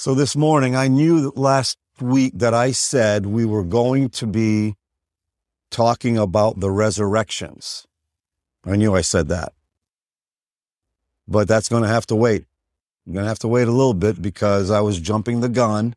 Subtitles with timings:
[0.00, 4.26] So this morning, I knew that last week that I said we were going to
[4.26, 4.76] be
[5.70, 7.86] talking about the resurrections.
[8.64, 9.52] I knew I said that.
[11.28, 12.46] But that's going to have to wait.
[13.06, 15.94] I'm going to have to wait a little bit because I was jumping the gun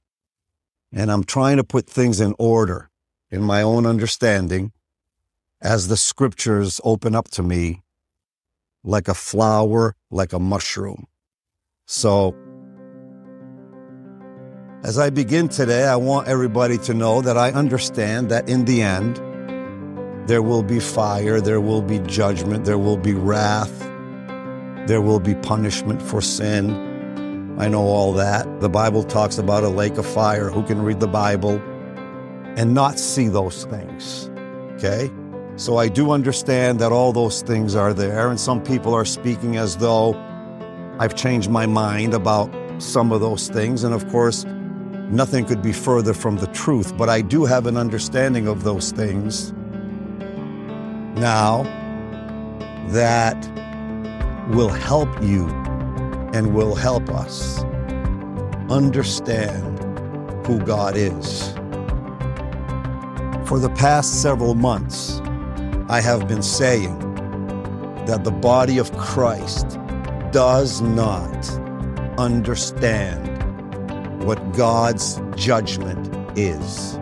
[0.91, 2.89] and I'm trying to put things in order
[3.31, 4.73] in my own understanding
[5.61, 7.83] as the scriptures open up to me
[8.83, 11.07] like a flower, like a mushroom.
[11.85, 12.35] So,
[14.83, 18.81] as I begin today, I want everybody to know that I understand that in the
[18.81, 19.15] end,
[20.27, 23.79] there will be fire, there will be judgment, there will be wrath,
[24.85, 27.55] there will be punishment for sin.
[27.57, 28.59] I know all that.
[28.59, 30.49] The Bible talks about a lake of fire.
[30.49, 31.61] Who can read the Bible
[32.57, 34.29] and not see those things?
[34.73, 35.09] Okay?
[35.55, 39.55] So I do understand that all those things are there, and some people are speaking
[39.55, 40.13] as though
[40.99, 43.85] I've changed my mind about some of those things.
[43.85, 44.45] And of course,
[45.09, 48.91] nothing could be further from the truth, but I do have an understanding of those
[48.91, 49.51] things
[51.15, 51.63] now
[52.89, 53.37] that
[54.49, 55.47] will help you
[56.33, 57.63] and will help us
[58.69, 59.79] understand
[60.45, 61.53] who God is.
[63.47, 65.21] For the past several months,
[65.89, 66.97] I have been saying
[68.05, 69.79] that the body of Christ
[70.31, 71.49] does not
[72.17, 73.32] understand
[74.23, 76.95] what God's judgment is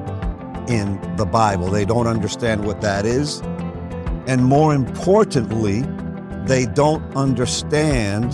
[0.67, 1.69] in the Bible.
[1.69, 3.41] They don't understand what that is.
[4.27, 5.83] And more importantly,
[6.45, 8.33] they don't understand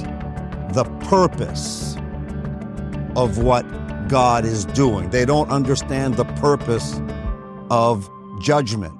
[0.74, 1.96] the purpose
[3.16, 3.64] of what
[4.08, 5.10] God is doing.
[5.10, 7.02] They don't understand the purpose
[7.70, 8.94] of judgment.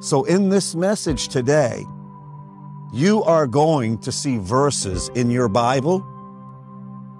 [0.00, 1.84] So, in this message today,
[2.92, 6.06] you are going to see verses in your Bible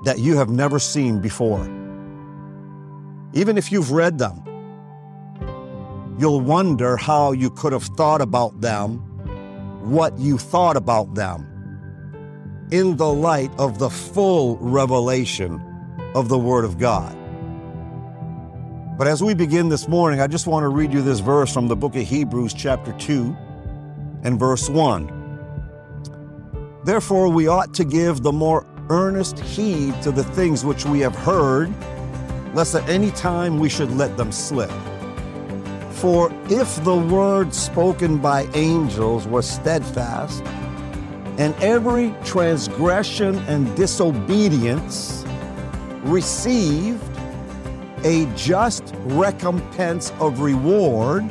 [0.05, 1.65] that you have never seen before.
[3.35, 4.43] Even if you've read them,
[6.19, 8.99] you'll wonder how you could have thought about them,
[9.91, 11.45] what you thought about them,
[12.71, 15.61] in the light of the full revelation
[16.15, 17.15] of the Word of God.
[18.99, 21.69] But as we begin this morning, I just want to read you this verse from
[21.69, 23.37] the book of Hebrews, chapter 2,
[24.25, 25.15] and verse 1.
[26.85, 31.15] Therefore, we ought to give the more earnest heed to the things which we have
[31.15, 31.73] heard,
[32.55, 34.71] lest at any time we should let them slip.
[35.91, 40.45] For if the word spoken by angels was steadfast,
[41.39, 45.25] and every transgression and disobedience
[46.03, 47.03] received
[48.05, 51.25] a just recompense of reward,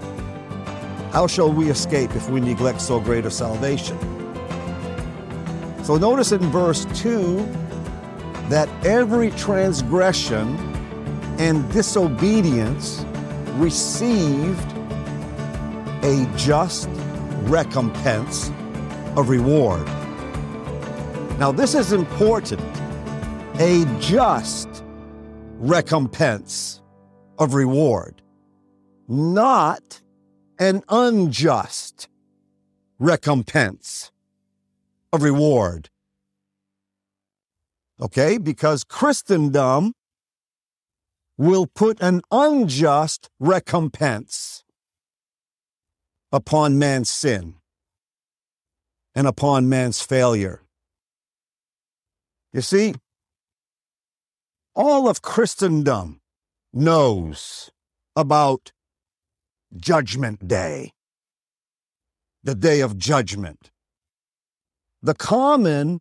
[1.11, 4.16] how shall we escape if we neglect so great a salvation?
[5.87, 7.37] So notice in verse 2
[8.49, 10.57] that every transgression
[11.39, 13.05] and disobedience
[13.53, 14.69] received
[16.03, 16.89] a just
[17.43, 18.49] recompense
[19.15, 19.87] of reward.
[21.39, 22.59] Now, this is important.
[23.57, 24.83] A just
[25.57, 26.81] recompense
[27.39, 28.21] of reward,
[29.07, 30.01] not
[30.59, 32.09] an unjust
[32.99, 34.11] recompense
[35.11, 35.89] of reward.
[37.99, 39.93] Okay, because Christendom
[41.37, 44.63] will put an unjust recompense
[46.31, 47.55] upon man's sin
[49.15, 50.61] and upon man's failure.
[52.53, 52.95] You see,
[54.75, 56.21] all of Christendom
[56.73, 57.71] knows
[58.15, 58.71] about
[59.75, 60.91] Judgment Day,
[62.43, 63.71] the day of judgment.
[65.01, 65.99] The common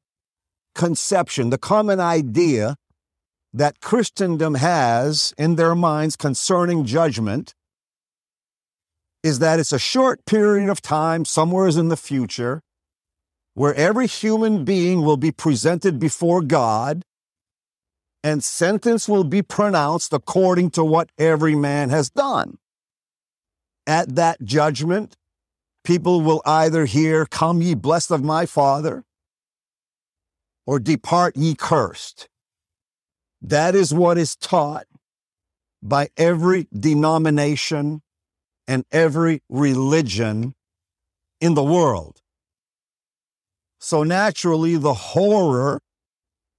[0.75, 2.77] conception, the common idea
[3.53, 7.55] that Christendom has in their minds concerning judgment
[9.23, 12.63] is that it's a short period of time, somewhere in the future,
[13.55, 17.03] where every human being will be presented before God
[18.23, 22.59] and sentence will be pronounced according to what every man has done.
[23.87, 25.17] At that judgment,
[25.87, 29.05] people will either hear, Come ye blessed of my Father,
[30.67, 32.29] or depart ye cursed.
[33.41, 34.87] That is what is taught
[35.83, 38.03] by every denomination
[38.67, 40.55] and every religion
[41.41, 42.21] in the world.
[43.79, 45.81] So naturally, the horror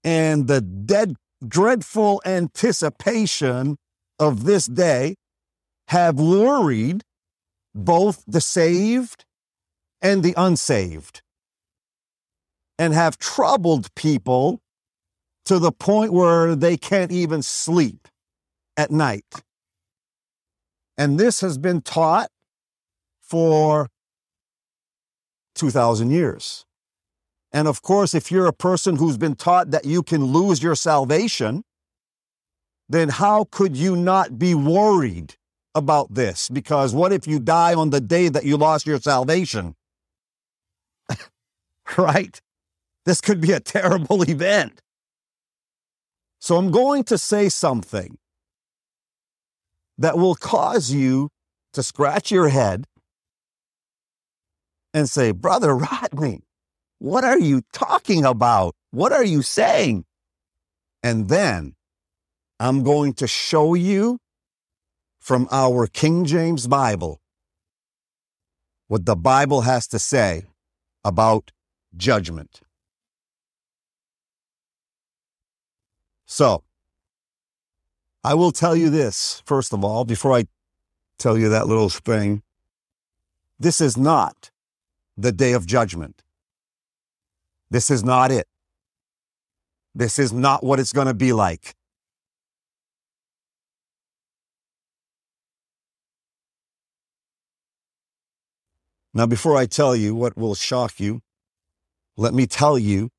[0.04, 1.16] and the dead
[1.46, 3.78] dreadful anticipation
[4.18, 5.16] of this day
[5.90, 7.04] have worried
[7.78, 9.26] both the saved
[10.02, 11.22] and the unsaved
[12.80, 14.62] and have troubled people
[15.46, 18.08] to the point where they can't even sleep
[18.76, 19.44] at night.
[20.98, 22.30] And this has been taught
[23.22, 23.90] for
[25.56, 26.66] 2,000 years.
[27.52, 30.76] And of course, if you're a person who's been taught that you can lose your
[30.76, 31.64] salvation,
[32.90, 35.37] then how could you not be worried
[35.78, 36.50] about this?
[36.50, 39.76] Because what if you die on the day that you lost your salvation?
[41.98, 42.42] right?
[43.06, 44.82] This could be a terrible event.
[46.40, 48.18] So I'm going to say something
[49.98, 51.30] that will cause you
[51.74, 52.86] to scratch your head
[54.94, 56.42] and say, Brother Rodney,
[57.00, 58.76] what are you talking about?
[58.92, 60.06] What are you saying?
[61.04, 61.76] And then
[62.60, 64.20] I'm going to show you
[65.28, 67.20] from our King James Bible
[68.88, 70.46] what the Bible has to say
[71.04, 71.52] about
[71.98, 72.62] judgment.
[76.26, 76.64] So,
[78.24, 80.46] I will tell you this, first of all, before I
[81.18, 82.42] tell you that little thing.
[83.60, 84.52] This is not
[85.18, 86.24] the day of judgment.
[87.70, 88.48] This is not it.
[89.94, 91.76] This is not what it's going to be like.
[99.18, 101.22] Now, before I tell you what will shock you,
[102.18, 103.10] let me tell you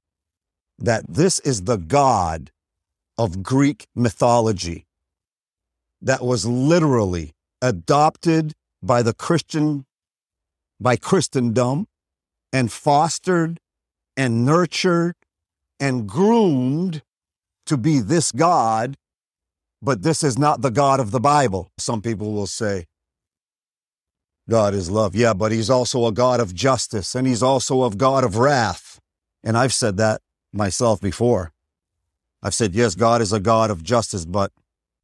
[0.78, 2.52] that this is the God
[3.18, 4.86] of Greek mythology
[6.00, 9.86] that was literally adopted by the Christian,
[10.78, 11.88] by Christendom,
[12.52, 13.58] and fostered
[14.16, 15.16] and nurtured
[15.80, 17.02] and groomed
[17.66, 18.96] to be this God,
[19.82, 21.72] but this is not the God of the Bible.
[21.76, 22.86] Some people will say,
[24.48, 25.14] God is love.
[25.14, 29.00] Yeah, but he's also a God of justice and he's also a God of wrath.
[29.44, 30.22] And I've said that
[30.52, 31.52] myself before.
[32.42, 34.52] I've said, yes, God is a God of justice, but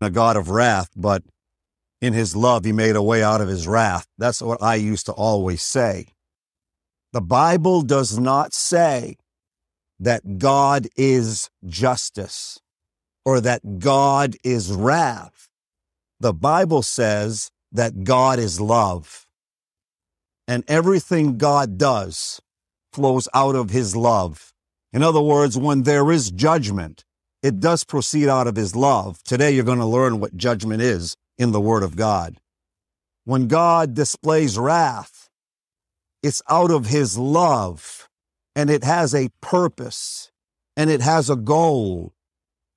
[0.00, 1.23] a God of wrath, but
[2.00, 4.06] in his love, he made a way out of his wrath.
[4.19, 6.08] That's what I used to always say.
[7.12, 9.17] The Bible does not say
[10.00, 12.61] that God is justice
[13.25, 15.49] or that God is wrath.
[16.20, 19.24] The Bible says that God is love.
[20.46, 22.41] And everything God does
[22.93, 24.52] flows out of his love.
[24.93, 27.05] In other words, when there is judgment,
[27.43, 29.23] it does proceed out of his love.
[29.25, 32.38] Today, you're going to learn what judgment is in the Word of God.
[33.25, 35.29] When God displays wrath,
[36.23, 38.08] it's out of his love
[38.56, 40.31] and it has a purpose
[40.76, 42.14] and it has a goal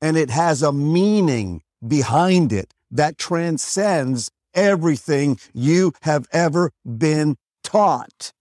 [0.02, 7.38] and it has a meaning behind it that transcends everything you have ever been
[7.68, 8.32] taught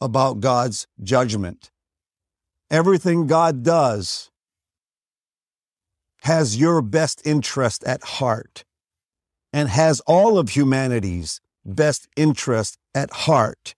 [0.00, 1.70] about God's judgment.
[2.72, 4.32] Everything God does
[6.22, 8.64] has your best interest at heart
[9.52, 13.76] and has all of humanity's best interest at heart.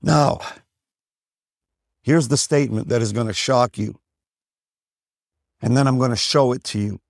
[0.00, 0.38] Now,
[2.00, 3.98] here's the statement that is going to shock you.
[5.60, 7.00] And then I'm going to show it to you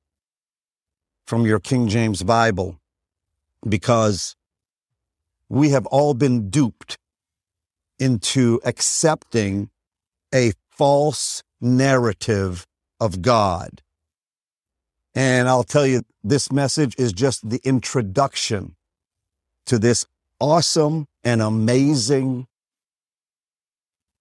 [1.27, 2.81] from your King James Bible
[3.69, 4.35] because
[5.55, 6.99] we have all been duped
[8.01, 9.71] into accepting
[10.35, 12.67] a false narrative
[12.99, 13.81] of God.
[15.15, 18.75] And I'll tell you, this message is just the introduction
[19.67, 20.05] to this
[20.41, 22.49] awesome and amazing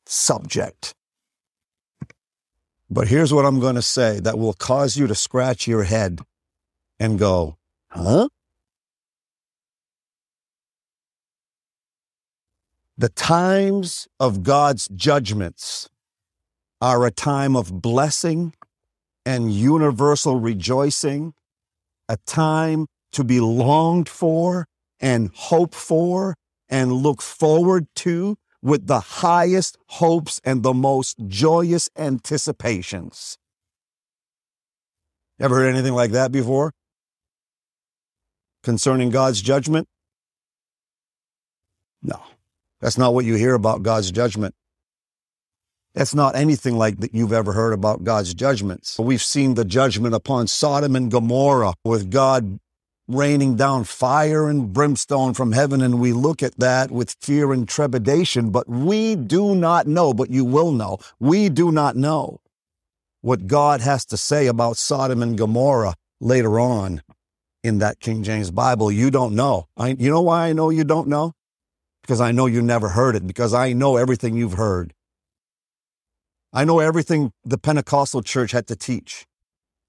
[0.05, 0.93] subject.
[2.91, 6.21] But here's what I'm going to say that will cause you to scratch your head
[6.99, 7.57] and go,
[7.89, 8.29] huh?
[12.95, 15.89] The times of God's judgments
[16.79, 18.53] are a time of blessing
[19.25, 21.33] and universal rejoicing,
[22.07, 24.67] a time to be longed for
[24.99, 26.35] and hope for
[26.69, 33.37] and look forward to with the highest hopes and the most joyous anticipations.
[35.39, 36.73] Ever heard anything like that before?
[38.61, 39.87] Concerning God's judgment?
[42.01, 42.21] No,
[42.83, 44.53] that's not what you hear about God's judgment.
[45.95, 48.99] That's not anything like that you've ever heard about God's judgments.
[48.99, 52.59] We've seen the judgment upon Sodom and Gomorrah with God
[53.07, 57.69] raining down fire and brimstone from heaven, and we look at that with fear and
[57.69, 60.97] trepidation, but we do not know, but you will know.
[61.21, 62.41] We do not know
[63.21, 67.01] what God has to say about Sodom and Gomorrah later on
[67.63, 68.91] in that King James Bible.
[68.91, 69.67] You don't know.
[69.77, 71.31] I, you know why I know you don't know?
[72.03, 74.93] Because I know you never heard it, because I know everything you've heard.
[76.53, 79.25] I know everything the Pentecostal church had to teach.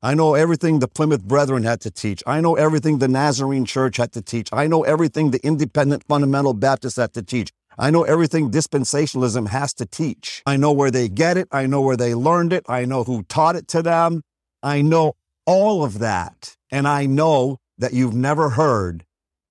[0.00, 2.23] I know everything the Plymouth Brethren had to teach.
[2.26, 4.49] I know everything the Nazarene Church had to teach.
[4.52, 7.50] I know everything the Independent Fundamental Baptists had to teach.
[7.78, 10.42] I know everything dispensationalism has to teach.
[10.47, 11.49] I know where they get it.
[11.50, 12.64] I know where they learned it.
[12.68, 14.23] I know who taught it to them.
[14.62, 15.14] I know
[15.47, 16.54] all of that.
[16.71, 19.03] And I know that you've never heard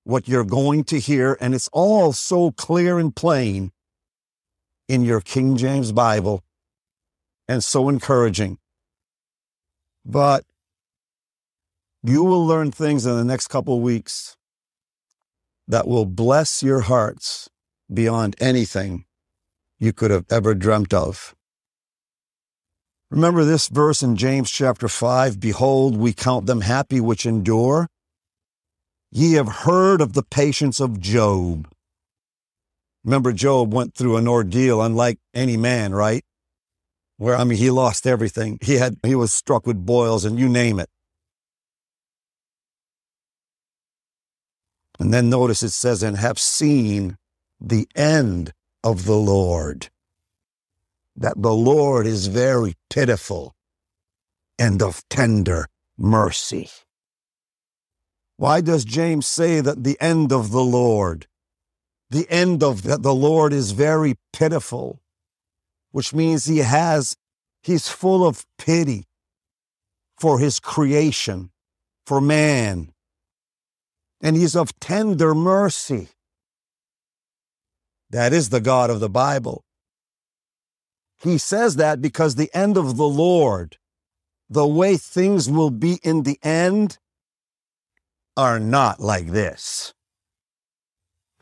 [0.04, 1.38] what you're going to hear.
[1.40, 3.72] And it's all so clear and plain
[4.88, 6.44] in your King James Bible
[7.48, 8.58] and so encouraging.
[10.06, 10.46] But
[12.04, 14.36] you will learn things in the next couple weeks
[15.68, 17.50] that will bless your hearts
[17.92, 19.06] beyond anything
[19.80, 21.34] you could have ever dreamt of.
[23.10, 27.88] Remember this verse in James chapter 5 Behold, we count them happy which endure.
[29.16, 31.70] Ye have heard of the patience of Job.
[33.04, 36.26] Remember, Job went through an ordeal unlike any man, right?
[37.18, 38.58] Where, I mean, he lost everything.
[38.60, 40.90] He had, he was struck with boils and you name it.
[45.00, 47.18] And then notice it says, and have seen
[47.62, 48.52] the end
[48.84, 49.92] of the Lord.
[51.16, 53.54] That the Lord is very pitiful
[54.58, 55.68] and of tender
[56.00, 56.72] mercy.
[58.38, 61.28] Why does James say that the end of the Lord,
[62.10, 65.02] the end of that the Lord is very pitiful,
[65.92, 67.16] which means he has,
[67.62, 69.06] he's full of pity
[70.18, 71.52] for his creation,
[72.06, 72.92] for man,
[74.22, 76.10] and he's of tender mercy.
[78.10, 79.64] That is the God of the Bible.
[81.22, 83.78] He says that because the end of the Lord,
[84.50, 86.98] the way things will be in the end,
[88.36, 89.94] are not like this.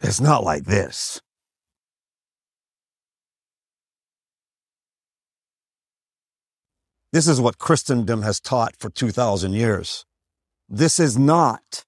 [0.01, 1.21] It's not like this.
[7.13, 10.05] This is what Christendom has taught for 2,000 years.
[10.69, 11.83] This is not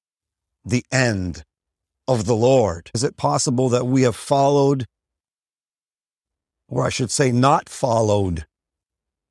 [0.65, 1.43] the end
[2.07, 2.91] of the Lord?
[2.93, 4.85] Is it possible that we have followed,
[6.67, 8.45] or I should say, not followed,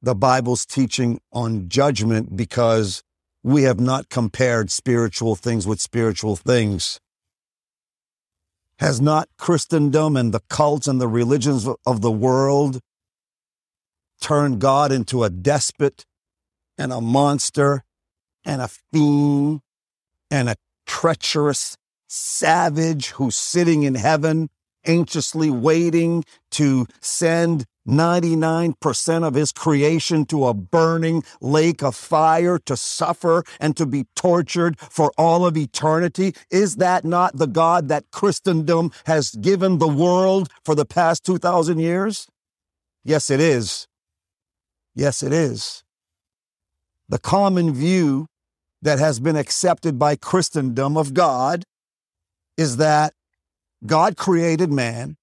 [0.00, 3.02] the Bible's teaching on judgment because
[3.42, 7.00] we have not compared spiritual things with spiritual things?
[8.78, 12.80] Has not Christendom and the cults and the religions of the world
[14.20, 16.04] turned God into a despot
[16.78, 17.84] and a monster
[18.44, 19.60] and a fiend
[20.30, 20.56] and a
[20.86, 21.76] treacherous
[22.08, 24.48] savage who's sitting in heaven,
[24.86, 32.76] anxiously waiting to send 99% of his creation to a burning lake of fire to
[32.76, 36.34] suffer and to be tortured for all of eternity?
[36.50, 41.78] Is that not the God that Christendom has given the world for the past 2,000
[41.78, 42.28] years?
[43.04, 43.88] Yes, it is.
[44.94, 45.82] Yes, it is.
[47.08, 48.26] The common view
[48.80, 51.64] that has been accepted by Christendom of God
[52.56, 53.14] is that
[53.84, 55.16] God created man.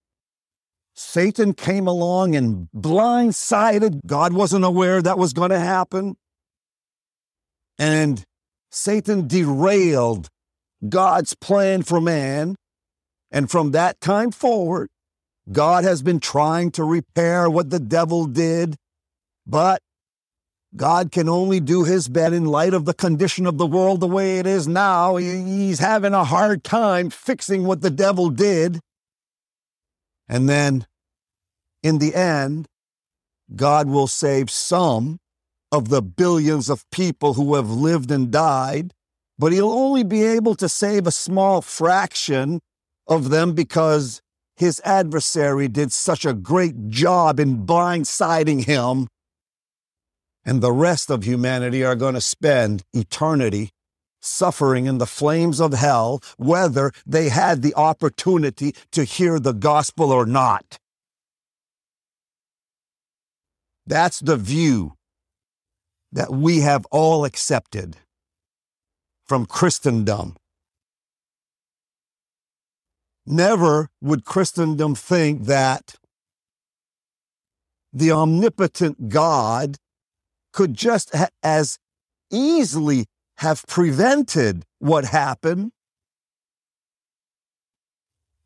[1.01, 4.01] Satan came along and blindsided.
[4.05, 6.17] God wasn't aware that was going to happen.
[7.77, 8.21] And
[8.69, 10.27] Satan derailed
[10.89, 12.57] God's plan for man.
[13.31, 14.89] And from that time forward,
[15.49, 18.75] God has been trying to repair what the devil did,
[19.47, 19.81] but
[20.75, 24.07] God can only do his best in light of the condition of the world the
[24.07, 25.15] way it is now.
[25.15, 28.81] He's having a hard time fixing what the devil did.
[30.29, 30.85] And then
[31.83, 32.67] in the end,
[33.55, 35.17] God will save some
[35.71, 38.93] of the billions of people who have lived and died,
[39.37, 42.59] but he'll only be able to save a small fraction
[43.07, 44.21] of them because
[44.55, 49.07] his adversary did such a great job in blindsiding him
[50.45, 53.69] and the rest of humanity are going to spend eternity
[54.19, 60.11] suffering in the flames of hell, whether they had the opportunity to hear the gospel
[60.11, 60.77] or not.
[63.85, 64.93] That's the view
[66.11, 67.97] that we have all accepted
[69.25, 70.35] from Christendom.
[73.25, 75.95] Never would Christendom think that
[77.93, 79.77] the omnipotent God
[80.51, 81.77] could just as
[82.31, 83.05] easily
[83.39, 85.71] have prevented what happened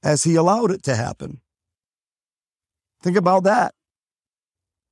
[0.03, 1.41] as he allowed it to happen.
[3.01, 3.73] Think about that.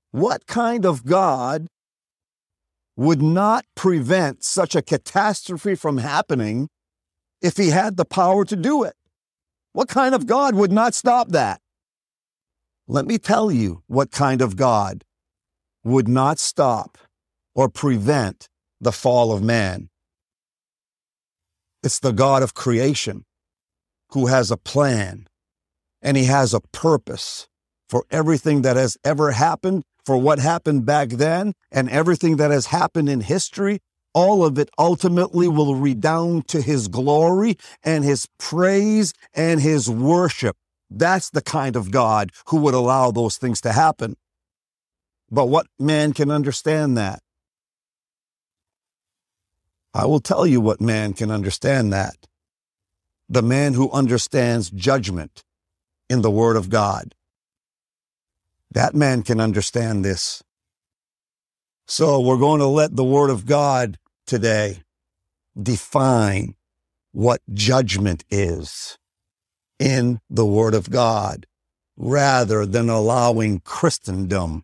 [0.10, 1.67] What kind of God
[2.96, 6.67] would not prevent such a catastrophe from happening
[7.39, 8.96] if he had the power to do it?
[9.72, 11.62] What kind of God would not stop that?
[12.88, 15.03] Let me tell you what kind of God
[15.84, 16.98] would not stop
[17.53, 19.90] or prevent the fall of man.
[21.83, 23.25] It's the God of creation
[24.09, 25.27] who has a plan
[26.01, 27.47] and he has a purpose
[27.89, 32.67] for everything that has ever happened, for what happened back then, and everything that has
[32.67, 33.79] happened in history.
[34.13, 40.57] All of it ultimately will redound to his glory and his praise and his worship.
[40.89, 44.15] That's the kind of God who would allow those things to happen.
[45.29, 47.21] But what man can understand that?
[49.93, 52.27] I will tell you what man can understand that.
[53.27, 55.43] The man who understands judgment
[56.10, 57.15] in the Word of God.
[58.71, 60.43] That man can understand this.
[61.88, 64.83] So we're going to let the Word of God today
[65.62, 66.55] define
[67.12, 68.98] what judgment is
[69.77, 71.48] in the Word of God
[71.98, 74.63] rather than allowing Christendom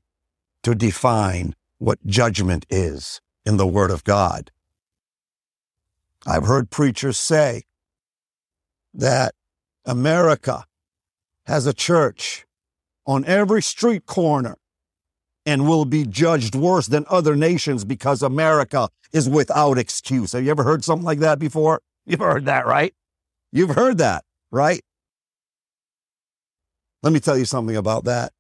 [0.64, 4.52] to define what judgment is in the Word of God.
[6.26, 7.64] I've heard preachers say
[8.94, 9.34] that
[9.86, 10.66] America
[11.46, 12.46] has a church
[13.06, 14.58] on every street corner
[15.46, 20.34] and will be judged worse than other nations because America is without excuse.
[20.34, 21.82] Have you ever heard something like that before?
[22.06, 22.94] You've heard that, right?
[23.54, 24.82] You've heard that, right?
[27.02, 28.34] Let me tell you something about that.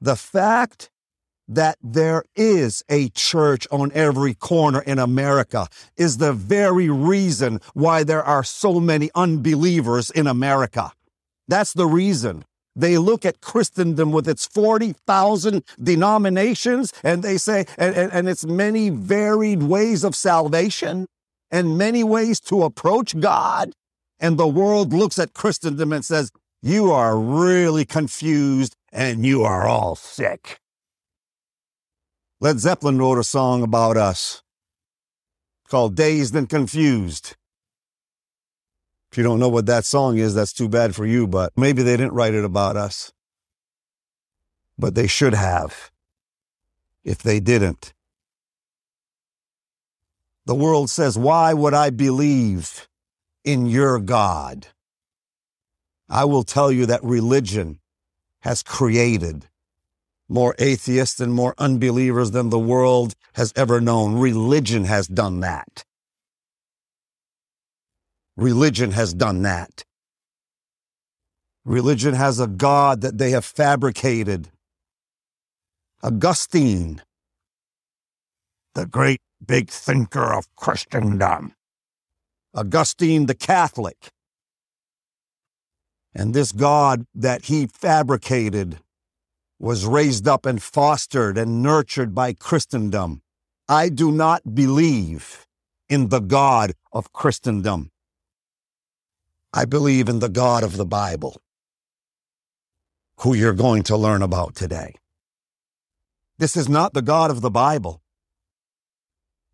[0.00, 0.90] The fact
[1.48, 8.02] that there is a church on every corner in America is the very reason why
[8.02, 10.92] there are so many unbelievers in America.
[11.48, 12.44] That's the reason.
[12.74, 18.44] They look at Christendom with its 40,000 denominations and they say, and, and, and its
[18.44, 21.06] many varied ways of salvation
[21.50, 23.72] and many ways to approach God.
[24.18, 26.30] And the world looks at Christendom and says,
[26.62, 30.58] You are really confused and you are all sick.
[32.38, 34.42] Led Zeppelin wrote a song about us
[35.68, 37.34] called Dazed and Confused.
[39.10, 41.82] If you don't know what that song is, that's too bad for you, but maybe
[41.82, 43.12] they didn't write it about us.
[44.78, 45.90] But they should have.
[47.04, 47.94] If they didn't,
[50.44, 52.86] the world says, Why would I believe
[53.44, 54.66] in your God?
[56.08, 57.80] I will tell you that religion
[58.40, 59.48] has created
[60.28, 64.14] more atheists and more unbelievers than the world has ever known.
[64.14, 65.84] Religion has done that.
[68.36, 69.84] Religion has done that.
[71.64, 74.48] Religion has a God that they have fabricated.
[76.02, 77.02] Augustine,
[78.74, 81.54] the great big thinker of Christendom.
[82.54, 84.10] Augustine the Catholic.
[86.14, 88.78] And this God that he fabricated
[89.58, 93.22] was raised up and fostered and nurtured by Christendom.
[93.68, 95.46] I do not believe
[95.88, 97.90] in the God of Christendom.
[99.52, 101.40] I believe in the God of the Bible,
[103.20, 104.94] who you're going to learn about today.
[106.38, 108.02] This is not the God of the Bible.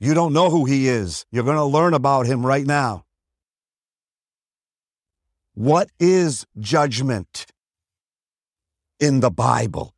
[0.00, 1.24] You don't know who he is.
[1.30, 3.04] You're going to learn about him right now.
[5.54, 7.46] What is judgment
[8.98, 9.91] in the Bible?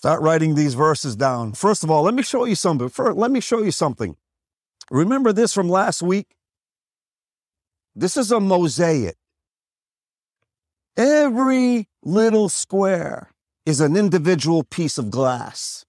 [0.00, 1.52] Start writing these verses down.
[1.52, 2.88] First of all, let me show you something.
[2.88, 4.16] First, let me show you something.
[4.90, 6.28] Remember this from last week?
[7.94, 9.18] This is a mosaic.
[10.96, 13.32] Every little square
[13.66, 15.84] is an individual piece of glass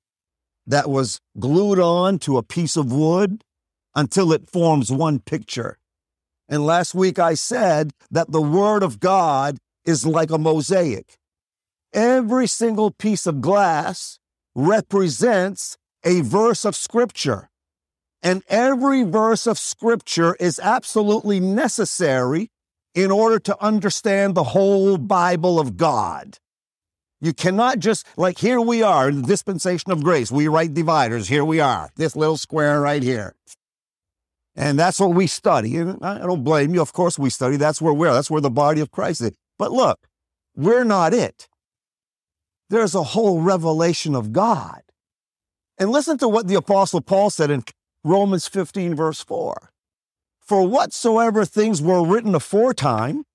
[0.67, 3.45] that was glued on to a piece of wood
[3.95, 5.77] until it forms one picture.
[6.49, 11.17] And last week I said that the Word of God is like a mosaic.
[11.93, 14.19] Every single piece of glass
[14.55, 17.51] represents a verse of Scripture.
[18.23, 22.51] And every verse of scripture is absolutely necessary
[22.93, 26.37] in order to understand the whole Bible of God.
[27.19, 30.31] You cannot just, like, here we are in the dispensation of grace.
[30.31, 31.27] We right dividers.
[31.27, 33.35] Here we are, this little square right here.
[34.55, 35.77] And that's what we study.
[35.77, 36.81] And I don't blame you.
[36.81, 37.57] Of course, we study.
[37.57, 39.31] That's where we're, that's where the body of Christ is.
[39.57, 40.07] But look,
[40.55, 41.47] we're not it.
[42.71, 44.81] There's a whole revelation of God.
[45.77, 47.65] And listen to what the Apostle Paul said in
[48.05, 49.71] Romans 15, verse 4.
[50.39, 53.25] For whatsoever things were written aforetime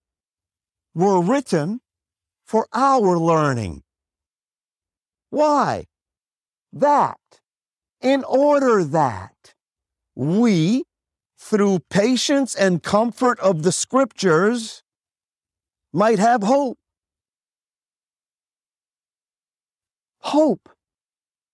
[0.94, 1.80] were written
[2.46, 3.82] for our learning.
[5.28, 5.84] Why?
[6.72, 7.20] That,
[8.00, 9.52] in order that
[10.14, 10.84] we,
[11.38, 14.82] through patience and comfort of the scriptures,
[15.92, 16.78] might have hope.
[20.26, 20.68] Hope,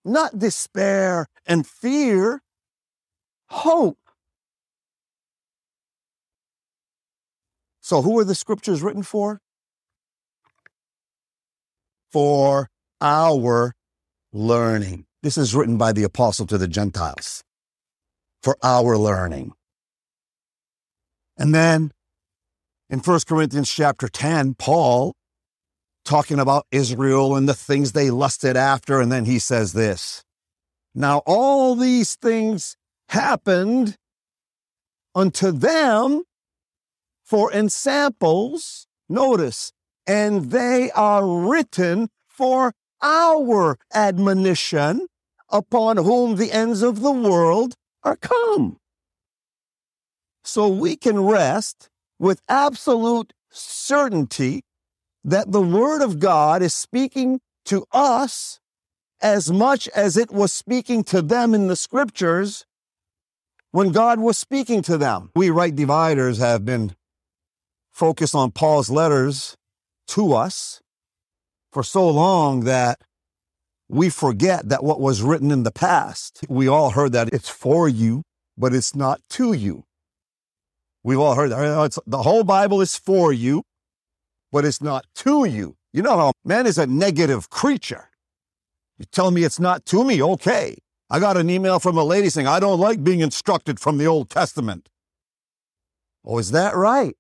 [0.03, 2.41] not despair and fear.
[3.51, 3.99] Hope.
[7.83, 9.41] So, who are the scriptures written for?
[12.11, 12.71] For
[13.03, 13.75] our
[14.33, 15.05] learning.
[15.23, 17.45] This is written by the apostle to the Gentiles.
[18.43, 19.53] For our learning.
[21.37, 21.93] And then
[22.89, 25.15] in 1 Corinthians chapter 10, Paul
[26.05, 29.01] talking about Israel and the things they lusted after.
[29.01, 30.23] And then he says this
[30.95, 32.77] Now, all these things
[33.09, 33.97] happened
[35.15, 36.23] unto them
[37.23, 39.73] for ensamples, notice,
[40.07, 45.07] and they are written for our admonition
[45.51, 48.79] upon whom the ends of the world are come.
[50.45, 51.89] So we can rest
[52.19, 54.63] with absolute certainty
[55.25, 58.61] that the Word of God is speaking to us
[59.21, 62.67] as much as it was speaking to them in the scriptures
[63.71, 65.31] when God was speaking to them.
[65.35, 66.95] We right dividers have been
[67.93, 69.57] focused on Paul's letters
[70.09, 70.81] to us
[71.73, 73.01] for so long that
[73.89, 77.89] we forget that what was written in the past, we all heard that it's for
[77.89, 78.23] you,
[78.57, 79.85] but it's not to you.
[81.05, 81.59] We've all heard that.
[81.59, 83.65] Oh, it's, the whole Bible is for you,
[84.53, 85.77] but it's not to you.
[85.93, 88.11] You know how man is a negative creature.
[88.99, 90.77] You tell me it's not to me, okay.
[91.11, 94.07] I got an email from a lady saying, I don't like being instructed from the
[94.07, 94.89] Old Testament.
[96.25, 97.17] Oh, is that right?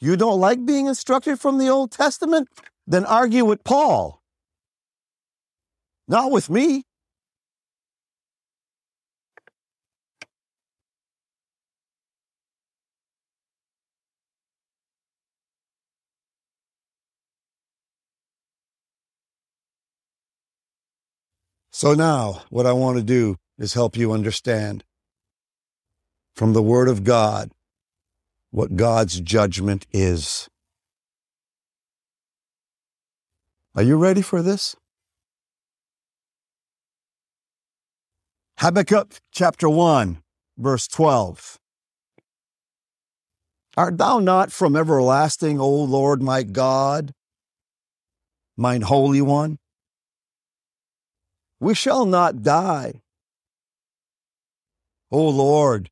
[0.00, 2.48] You don't like being instructed from the Old Testament?
[2.86, 4.22] Then argue with Paul.
[6.06, 6.84] Not with me.
[21.78, 24.82] So now, what I want to do is help you understand
[26.34, 27.52] from the Word of God
[28.50, 30.48] what God's judgment is.
[33.76, 34.74] Are you ready for this?
[38.58, 40.20] Habakkuk chapter 1,
[40.58, 41.60] verse 12.
[43.76, 47.14] Art thou not from everlasting, O Lord my God,
[48.56, 49.58] mine Holy One?
[51.60, 53.02] We shall not die.
[55.10, 55.90] O Lord,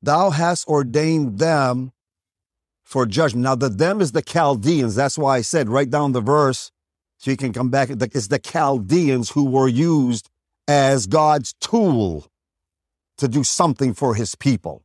[0.00, 1.92] thou hast ordained them
[2.84, 3.44] for judgment.
[3.44, 4.94] Now, the them is the Chaldeans.
[4.94, 6.70] That's why I said, write down the verse
[7.18, 7.90] so you can come back.
[7.90, 10.30] It's the Chaldeans who were used
[10.66, 12.26] as God's tool
[13.18, 14.84] to do something for his people.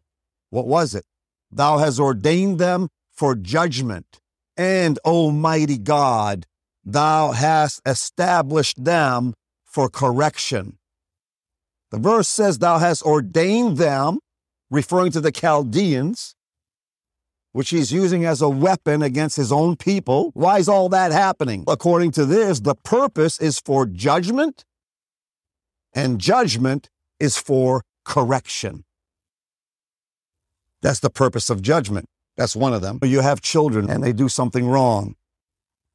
[0.49, 1.05] What was it?
[1.51, 4.19] Thou hast ordained them for judgment.
[4.57, 6.45] And, Almighty God,
[6.83, 9.33] thou hast established them
[9.73, 10.77] for correction.
[11.91, 14.19] The verse says, Thou hast ordained them,
[14.69, 16.35] referring to the Chaldeans,
[17.53, 20.31] which he's using as a weapon against his own people.
[20.35, 21.63] Why is all that happening?
[21.67, 24.63] According to this, the purpose is for judgment,
[25.93, 28.83] and judgment is for correction.
[30.81, 32.05] That's the purpose of judgment.
[32.37, 32.99] That's one of them.
[33.03, 35.15] You have children and they do something wrong.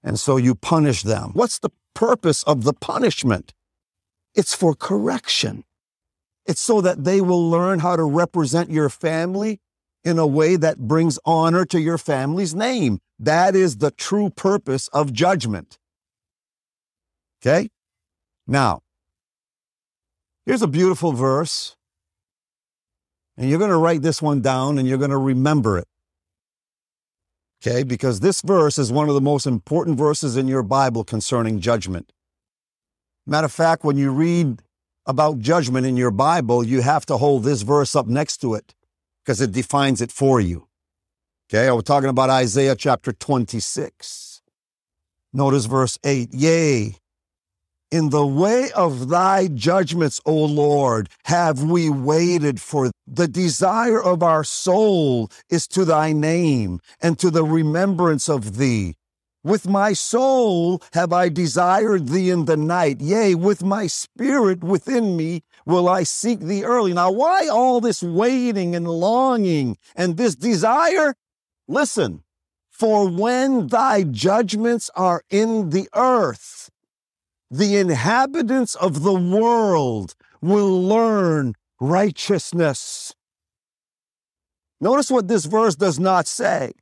[0.03, 1.33] And so you punish them.
[1.35, 3.53] What's the purpose of the punishment?
[4.39, 5.65] It's for correction.
[6.47, 9.59] It's so that they will learn how to represent your family
[10.05, 13.01] in a way that brings honor to your family's name.
[13.19, 15.77] That is the true purpose of judgment.
[17.43, 17.69] Okay?
[18.47, 18.83] Now,
[20.47, 21.75] here's a beautiful verse.
[23.37, 25.89] And you're going to write this one down and you're going to remember it.
[27.61, 27.83] Okay?
[27.83, 32.13] Because this verse is one of the most important verses in your Bible concerning judgment.
[33.29, 34.63] Matter of fact, when you read
[35.05, 38.75] about judgment in your Bible, you have to hold this verse up next to it
[39.23, 40.67] because it defines it for you.
[41.51, 44.41] Okay, I was talking about Isaiah chapter 26.
[45.35, 46.33] Notice verse 8.
[46.33, 46.97] Yea,
[47.91, 54.23] in the way of thy judgments, O Lord, have we waited for the desire of
[54.23, 58.95] our soul is to thy name and to the remembrance of thee.
[59.49, 63.01] With my soul have I desired thee in the night.
[63.01, 66.93] Yea, with my spirit within me will I seek thee early.
[66.93, 71.15] Now, why all this waiting and longing and this desire?
[71.67, 72.25] Listen,
[72.69, 76.69] for when thy judgments are in the earth,
[77.51, 83.15] the inhabitants of the world will learn righteousness.
[84.79, 86.73] Notice what this verse does not say.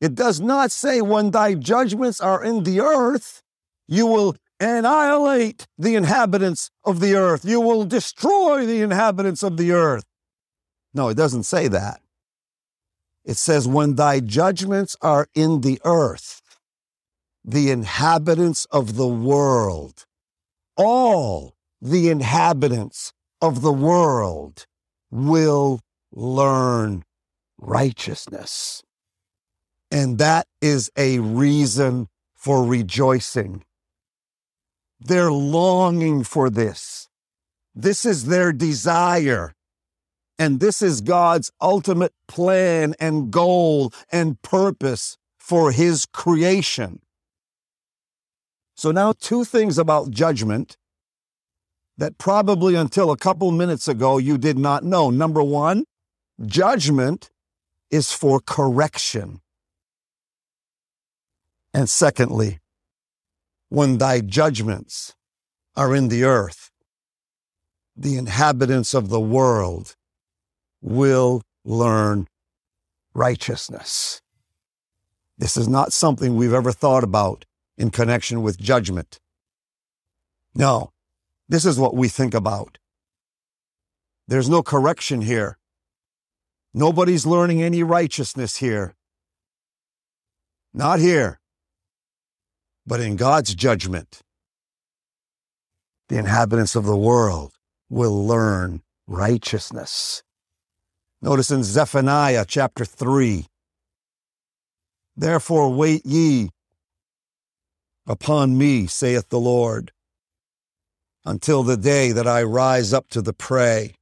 [0.00, 3.42] It does not say, when thy judgments are in the earth,
[3.86, 7.44] you will annihilate the inhabitants of the earth.
[7.44, 10.04] You will destroy the inhabitants of the earth.
[10.92, 12.00] No, it doesn't say that.
[13.24, 16.42] It says, when thy judgments are in the earth,
[17.44, 20.06] the inhabitants of the world,
[20.76, 24.66] all the inhabitants of the world
[25.10, 25.80] will
[26.12, 27.04] learn
[27.58, 28.82] righteousness.
[29.94, 33.62] And that is a reason for rejoicing.
[34.98, 37.08] They're longing for this.
[37.76, 39.54] This is their desire.
[40.36, 46.98] And this is God's ultimate plan and goal and purpose for his creation.
[48.74, 50.76] So, now two things about judgment
[51.98, 55.10] that probably until a couple minutes ago you did not know.
[55.10, 55.84] Number one,
[56.44, 57.30] judgment
[57.92, 59.40] is for correction.
[61.74, 62.60] And secondly,
[63.68, 65.16] when thy judgments
[65.76, 66.70] are in the earth,
[67.96, 69.96] the inhabitants of the world
[70.80, 72.28] will learn
[73.12, 74.22] righteousness.
[75.36, 77.44] This is not something we've ever thought about
[77.76, 79.18] in connection with judgment.
[80.54, 80.92] No,
[81.48, 82.78] this is what we think about.
[84.28, 85.58] There's no correction here.
[86.72, 88.94] Nobody's learning any righteousness here.
[90.72, 91.40] Not here.
[92.86, 94.20] But in God's judgment,
[96.08, 97.54] the inhabitants of the world
[97.88, 100.22] will learn righteousness.
[101.22, 103.46] Notice in Zephaniah chapter 3
[105.16, 106.50] Therefore wait ye
[108.06, 109.92] upon me, saith the Lord,
[111.24, 113.94] until the day that I rise up to the prey.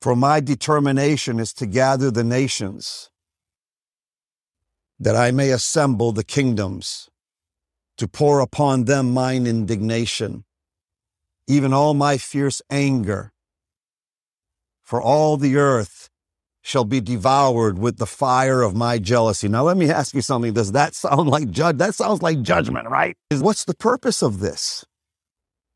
[0.00, 3.10] For my determination is to gather the nations,
[4.98, 7.08] that I may assemble the kingdoms,
[7.96, 10.44] to pour upon them mine indignation,
[11.46, 13.32] even all my fierce anger.
[14.82, 16.10] For all the earth
[16.60, 19.48] shall be devoured with the fire of my jealousy.
[19.48, 20.54] Now, let me ask you something.
[20.54, 21.76] Does that sound like judge?
[21.76, 23.16] That sounds like judgment, right?
[23.30, 24.84] What's the purpose of this?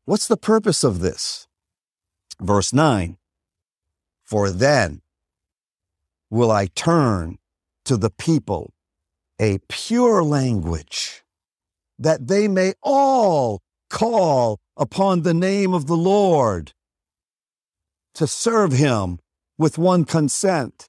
[0.05, 1.47] What's the purpose of this?
[2.41, 3.17] Verse 9
[4.23, 5.01] For then
[6.31, 7.37] will I turn
[7.85, 8.73] to the people
[9.39, 11.23] a pure language,
[11.99, 16.71] that they may all call upon the name of the Lord
[18.15, 19.19] to serve him
[19.57, 20.87] with one consent.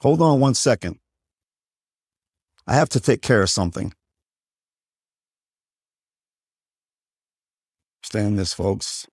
[0.00, 0.98] Hold on one second.
[2.66, 3.92] I have to take care of something.
[8.02, 9.06] Stand this, folks.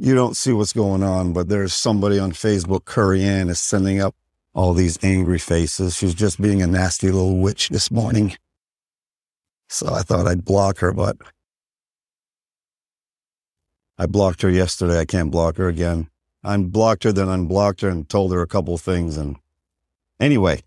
[0.00, 4.00] You don't see what's going on, but there's somebody on Facebook, Curry Ann, is sending
[4.00, 4.14] up
[4.54, 5.94] all these angry faces.
[5.94, 8.34] She's just being a nasty little witch this morning.
[9.68, 11.18] So I thought I'd block her, but
[13.98, 14.98] I blocked her yesterday.
[14.98, 16.08] I can't block her again.
[16.42, 19.18] I blocked her, then unblocked her and told her a couple things.
[19.18, 19.36] And
[20.18, 20.62] anyway,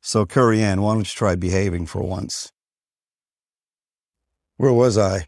[0.00, 2.52] so Curry Ann, why don't you try behaving for once?
[4.58, 5.26] Where was I?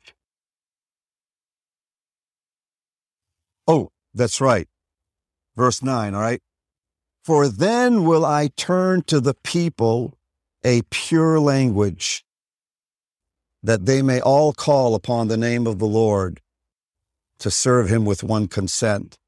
[3.69, 4.67] Oh, that's right.
[5.55, 6.41] Verse 9, all right?
[7.23, 10.19] For then will I turn to the people
[10.65, 12.25] a pure language,
[13.63, 16.41] that they may all call upon the name of the Lord
[17.39, 19.19] to serve him with one consent.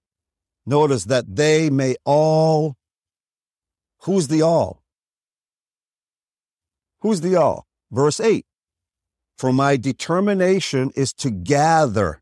[0.64, 2.76] Notice that they may all.
[4.04, 4.82] Who's the all?
[7.00, 7.66] Who's the all?
[7.90, 8.46] Verse 8
[9.36, 12.19] For my determination is to gather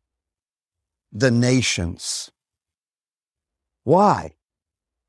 [1.12, 2.30] the nations.
[3.84, 4.34] Why?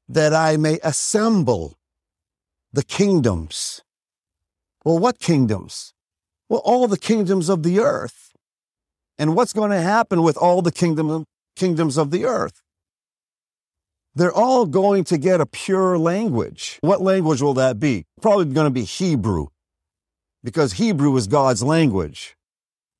[0.07, 1.77] That I may assemble
[2.71, 3.81] the kingdoms.
[4.85, 5.93] Well, what kingdoms?
[6.47, 8.31] Well, all the kingdoms of the earth.
[9.17, 12.61] And what's going to happen with all the kingdom, kingdoms of the earth?
[14.15, 16.79] They're all going to get a pure language.
[16.81, 18.05] What language will that be?
[18.21, 19.47] Probably going to be Hebrew,
[20.43, 22.35] because Hebrew is God's language.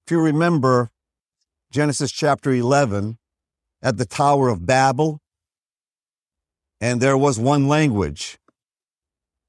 [0.05, 0.91] If you remember
[1.71, 3.17] Genesis chapter 11,
[3.81, 5.19] at the Tower of Babel,
[6.81, 8.39] and there was one language,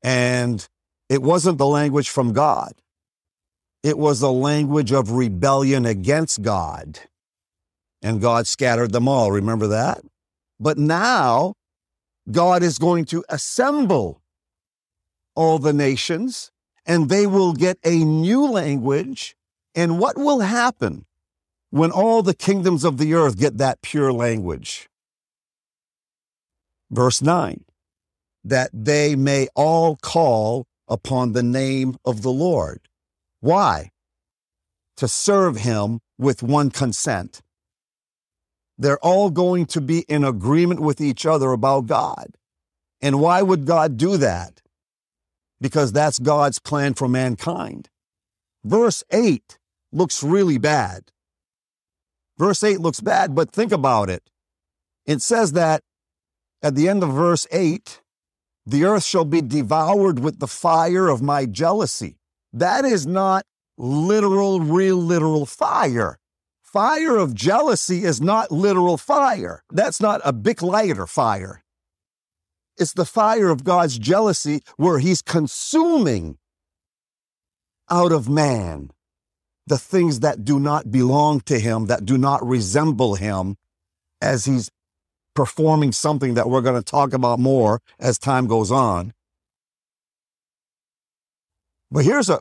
[0.03, 0.69] and
[1.09, 2.75] it wasn't the language from God.
[3.83, 7.01] It was the language of rebellion against God.
[8.03, 9.33] And God scattered them all.
[9.33, 10.03] Remember that?
[10.59, 11.55] But now
[12.31, 14.21] God is going to assemble
[15.35, 16.51] all the nations
[16.87, 19.37] and they will get a new language.
[19.75, 21.07] And what will happen
[21.71, 24.89] when all the kingdoms of the earth get that pure language?
[26.91, 27.65] Verse 9
[28.45, 32.81] that they may all call upon the name of the Lord.
[33.41, 33.91] Why?
[34.97, 37.43] To serve him with one consent.
[38.79, 42.37] They're all going to be in agreement with each other about God.
[43.01, 44.63] And why would God do that?
[45.61, 47.89] Because that's God's plan for mankind.
[48.65, 49.59] Verse 8
[49.93, 51.13] looks really bad.
[52.41, 54.31] Verse 8 looks bad, but think about it.
[55.05, 55.83] It says that
[56.63, 58.01] at the end of verse 8,
[58.65, 62.17] the earth shall be devoured with the fire of my jealousy.
[62.51, 63.45] That is not
[63.77, 66.19] literal, real, literal fire.
[66.63, 69.63] Fire of jealousy is not literal fire.
[69.71, 71.63] That's not a big lighter fire.
[72.79, 76.39] It's the fire of God's jealousy where he's consuming
[77.91, 78.93] out of man
[79.71, 83.57] the things that do not belong to him, that do not resemble him,
[84.21, 84.69] as he's
[85.33, 89.15] performing something that we're going to talk about more as time goes on.
[91.89, 92.41] But here's a,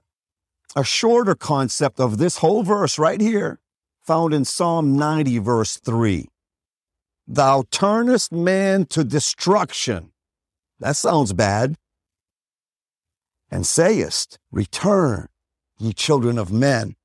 [0.75, 3.59] a shorter concept of this whole verse right here,
[4.01, 6.27] found in Psalm 90, verse 3.
[7.27, 10.13] Thou turnest man to destruction.
[10.79, 11.75] That sounds bad.
[13.51, 15.27] And sayest, Return,
[15.77, 16.95] ye children of men.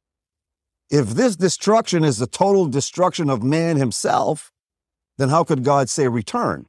[0.95, 4.53] If this destruction is the total destruction of man himself,
[5.19, 6.67] then how could God say return?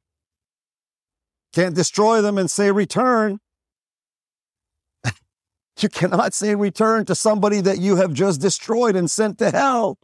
[1.53, 3.38] Can't destroy them and say return.
[5.79, 9.99] you cannot say return to somebody that you have just destroyed and sent to hell.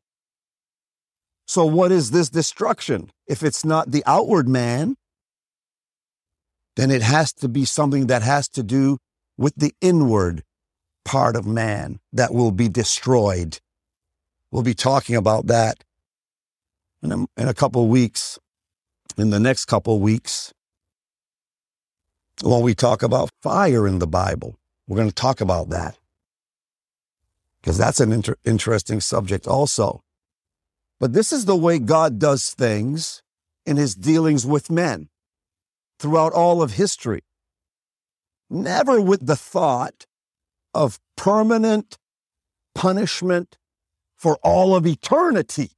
[1.47, 3.09] So, what is this destruction?
[3.25, 4.97] If it's not the outward man,
[6.75, 8.99] then it has to be something that has to do
[9.35, 10.43] with the inward
[11.05, 13.57] part of man that will be destroyed.
[14.51, 15.83] We'll be talking about that
[17.01, 18.37] in a, in a couple weeks,
[19.17, 20.53] in the next couple weeks,
[22.43, 24.57] when we talk about fire in the Bible.
[24.87, 25.97] We're going to talk about that
[27.61, 30.03] because that's an inter- interesting subject also.
[30.99, 33.23] But this is the way God does things
[33.65, 35.09] in his dealings with men
[35.99, 37.23] throughout all of history.
[38.49, 40.05] Never with the thought
[40.73, 41.97] of permanent
[42.75, 43.57] punishment
[44.21, 45.71] for all of eternity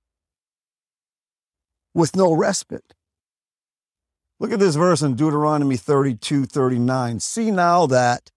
[1.93, 2.93] with no respite.
[4.37, 7.21] Look at this verse in Deuteronomy 32 39.
[7.21, 8.31] See now that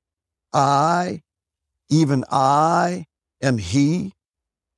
[0.53, 1.23] I,
[1.91, 3.07] even I,
[3.43, 4.13] am He,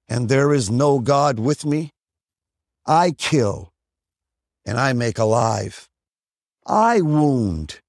[0.09, 1.91] and there is no God with me.
[2.87, 3.75] I kill,
[4.65, 5.91] and I make alive.
[6.67, 7.83] I wound,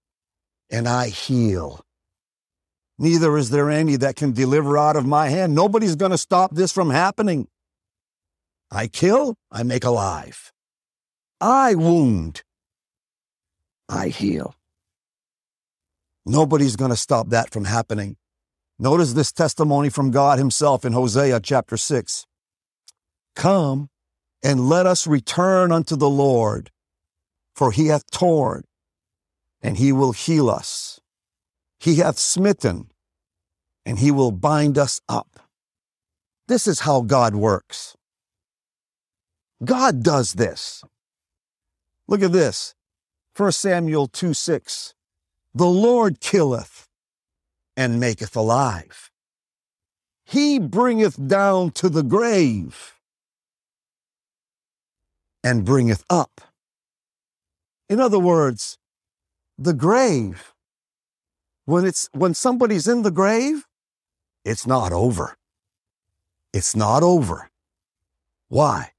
[0.70, 1.86] and I heal.
[3.02, 5.56] Neither is there any that can deliver out of my hand.
[5.56, 7.48] Nobody's going to stop this from happening.
[8.70, 10.52] I kill, I make alive.
[11.40, 12.44] I wound,
[13.88, 14.54] I heal.
[16.26, 18.18] Nobody's going to stop that from happening.
[18.78, 22.26] Notice this testimony from God Himself in Hosea chapter 6.
[23.34, 23.90] Come
[24.44, 26.70] and let us return unto the Lord,
[27.56, 28.66] for He hath torn,
[29.62, 30.99] and He will heal us.
[31.80, 32.92] He hath smitten,
[33.86, 35.40] and He will bind us up.
[36.48, 37.96] This is how God works.
[39.64, 40.84] God does this.
[42.08, 42.76] Look at this
[43.36, 44.94] 1 Samuel 2 6.
[45.54, 46.88] The Lord killeth
[47.78, 49.10] and maketh alive.
[50.26, 52.96] He bringeth down to the grave
[55.44, 56.42] and bringeth up.
[57.88, 58.78] In other words,
[59.58, 60.54] the grave,
[61.70, 63.68] when it's when somebody's in the grave,
[64.44, 65.38] it's not over.
[66.52, 67.52] It's not over.
[68.48, 68.94] Why?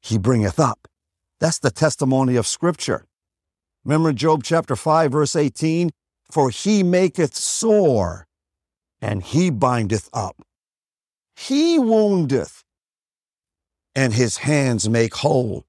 [0.00, 0.88] He bringeth up.
[1.38, 3.06] That's the testimony of Scripture.
[3.84, 5.90] Remember Job chapter 5, verse 18?
[6.28, 8.26] For he maketh sore,
[9.00, 10.42] and he bindeth up.
[11.36, 12.64] He woundeth,
[13.94, 15.64] and his hands make whole.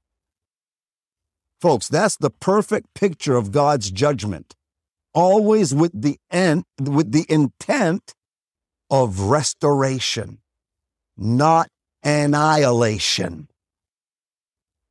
[1.62, 4.56] Folks, that's the perfect picture of God's judgment,
[5.18, 8.14] always with the end, with the intent
[8.92, 10.38] of restoration,
[11.18, 11.70] not
[12.04, 13.48] annihilation.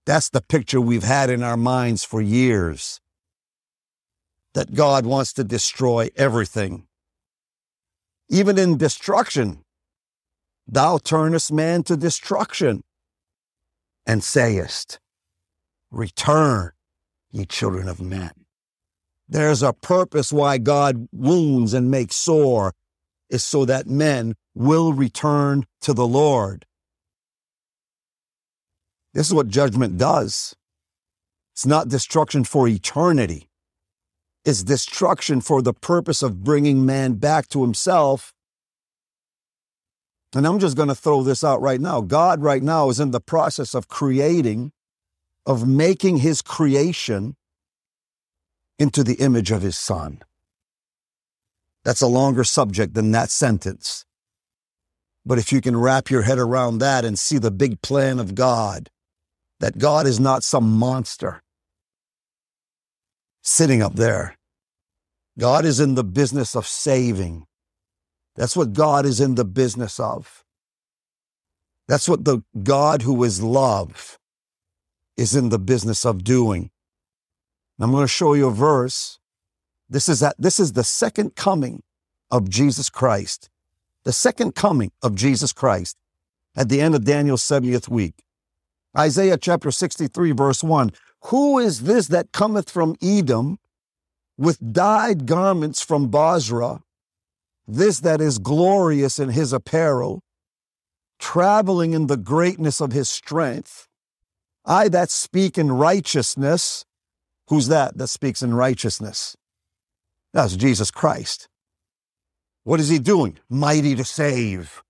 [0.05, 3.01] That's the picture we've had in our minds for years.
[4.55, 6.89] That God wants to destroy everything.
[8.29, 9.63] Even in destruction,
[10.67, 12.83] thou turnest man to destruction
[14.05, 14.99] and sayest,
[15.93, 16.73] Return,
[17.31, 18.46] ye children of men.
[19.29, 22.73] There's a purpose why God wounds and makes sore,
[23.29, 26.65] is so that men will return to the Lord.
[29.15, 30.55] This is what judgment does.
[31.55, 33.49] It's not destruction for eternity.
[34.45, 38.33] It's destruction for the purpose of bringing man back to himself.
[40.35, 42.01] And I'm just going to throw this out right now.
[42.01, 44.73] God, right now, is in the process of creating,
[45.47, 47.37] of making his creation
[48.79, 50.23] into the image of his son.
[51.85, 54.05] That's a longer subject than that sentence.
[55.25, 58.35] But if you can wrap your head around that and see the big plan of
[58.35, 58.91] God,
[59.61, 61.43] that God is not some monster
[63.43, 64.37] sitting up there.
[65.39, 67.47] God is in the business of saving.
[68.35, 70.45] That's what God is in the business of.
[71.89, 74.19] That's what the God who is love
[75.17, 76.71] is in the business of doing.
[77.79, 79.19] I'm going to show you a verse.
[79.89, 81.83] This is that this is the second coming
[82.31, 83.51] of Jesus Christ.
[84.05, 85.97] The second coming of Jesus Christ
[86.57, 88.25] at the end of Daniel's 70th week.
[88.97, 90.91] Isaiah chapter 63, verse 1.
[91.25, 93.59] Who is this that cometh from Edom
[94.39, 96.81] with dyed garments from Bozrah?
[97.69, 100.23] This that is glorious in his apparel,
[101.19, 103.89] traveling in the greatness of his strength.
[104.65, 106.85] I that speak in righteousness.
[107.49, 109.37] Who's that that speaks in righteousness?
[110.33, 111.49] That's Jesus Christ.
[112.65, 113.39] What is he doing?
[113.49, 114.83] Mighty to save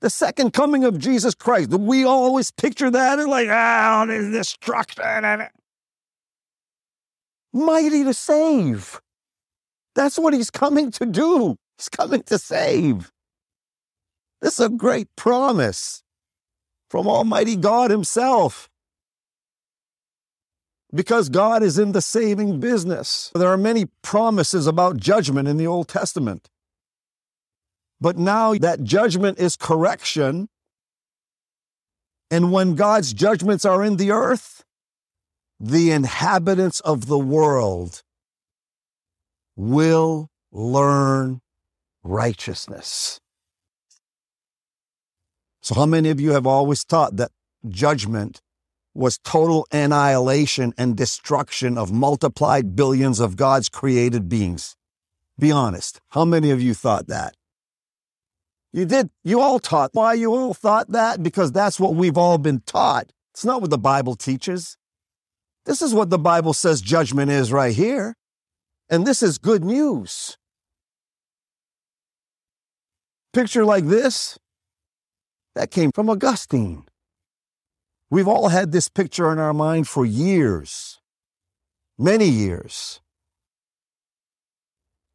[0.00, 1.70] the second coming of Jesus Christ.
[1.70, 5.48] We always picture that and like, ah, oh, destruction.
[7.52, 9.00] Mighty to save.
[9.94, 11.56] That's what he's coming to do.
[11.78, 13.10] He's coming to save.
[14.42, 16.02] This is a great promise
[16.90, 18.68] from Almighty God Himself.
[20.94, 23.30] Because God is in the saving business.
[23.34, 26.48] There are many promises about judgment in the Old Testament.
[28.00, 30.48] But now that judgment is correction.
[32.30, 34.64] And when God's judgments are in the earth,
[35.58, 38.02] the inhabitants of the world
[39.56, 41.40] will learn
[42.04, 43.20] righteousness.
[45.62, 47.32] So, how many of you have always taught that
[47.68, 48.40] judgment
[48.96, 54.76] was total annihilation and destruction of multiplied billions of God's created beings?
[55.38, 56.00] Be honest.
[56.10, 57.34] How many of you thought that?
[58.72, 59.90] You did, you all taught.
[59.92, 61.22] Why you all thought that?
[61.22, 63.12] Because that's what we've all been taught.
[63.32, 64.76] It's not what the Bible teaches.
[65.64, 68.16] This is what the Bible says judgment is right here.
[68.88, 70.36] And this is good news.
[73.32, 74.38] Picture like this,
[75.54, 76.84] that came from Augustine.
[78.10, 81.00] We've all had this picture in our mind for years,
[81.98, 83.00] many years.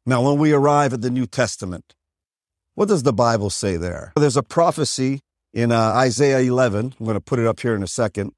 [0.04, 1.94] Now, when we arrive at the New Testament,
[2.74, 4.12] what does the Bible say there?
[4.16, 5.20] There's a prophecy
[5.52, 6.94] in uh, Isaiah 11.
[6.98, 8.32] I'm going to put it up here in a second.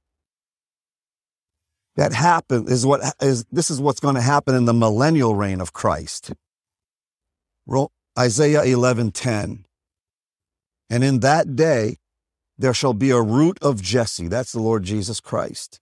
[1.96, 5.61] That happened is what is this is what's going to happen in the millennial reign
[5.61, 6.32] of Christ.
[8.18, 9.64] Isaiah 11:10.
[10.90, 11.98] And in that day
[12.57, 15.80] there shall be a root of Jesse, that's the Lord Jesus Christ,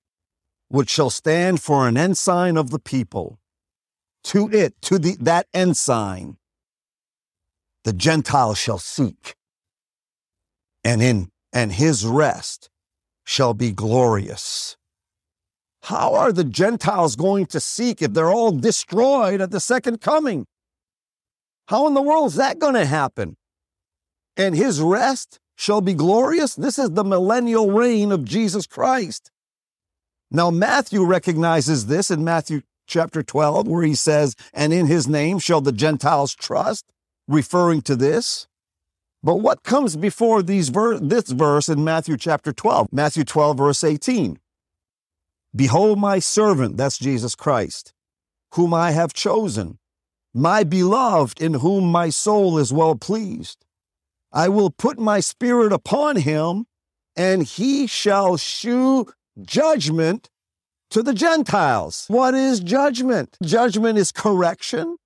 [0.68, 3.38] which shall stand for an ensign of the people.
[4.24, 6.36] To it, to the that ensign
[7.84, 9.34] the Gentiles shall seek,
[10.84, 12.70] and in and his rest
[13.24, 14.76] shall be glorious.
[15.84, 20.46] How are the Gentiles going to seek if they're all destroyed at the second coming?
[21.66, 23.36] How in the world is that going to happen?
[24.36, 26.56] And his rest shall be glorious.
[26.56, 29.30] This is the millennial reign of Jesus Christ.
[30.28, 35.38] Now, Matthew recognizes this in Matthew chapter 12, where he says, And in his name
[35.38, 36.86] shall the Gentiles trust
[37.28, 38.48] referring to this.
[39.22, 42.88] But what comes before these ver- this verse in Matthew chapter 12?
[42.90, 44.40] Matthew 12, verse 18.
[45.54, 47.92] Behold my servant, that's Jesus Christ,
[48.54, 49.78] whom I have chosen,
[50.34, 53.64] my beloved, in whom my soul is well pleased.
[54.32, 56.66] I will put my spirit upon him,
[57.16, 60.30] and he shall shew judgment
[60.90, 62.06] to the Gentiles.
[62.08, 63.36] What is judgment?
[63.42, 64.96] Judgment is correction.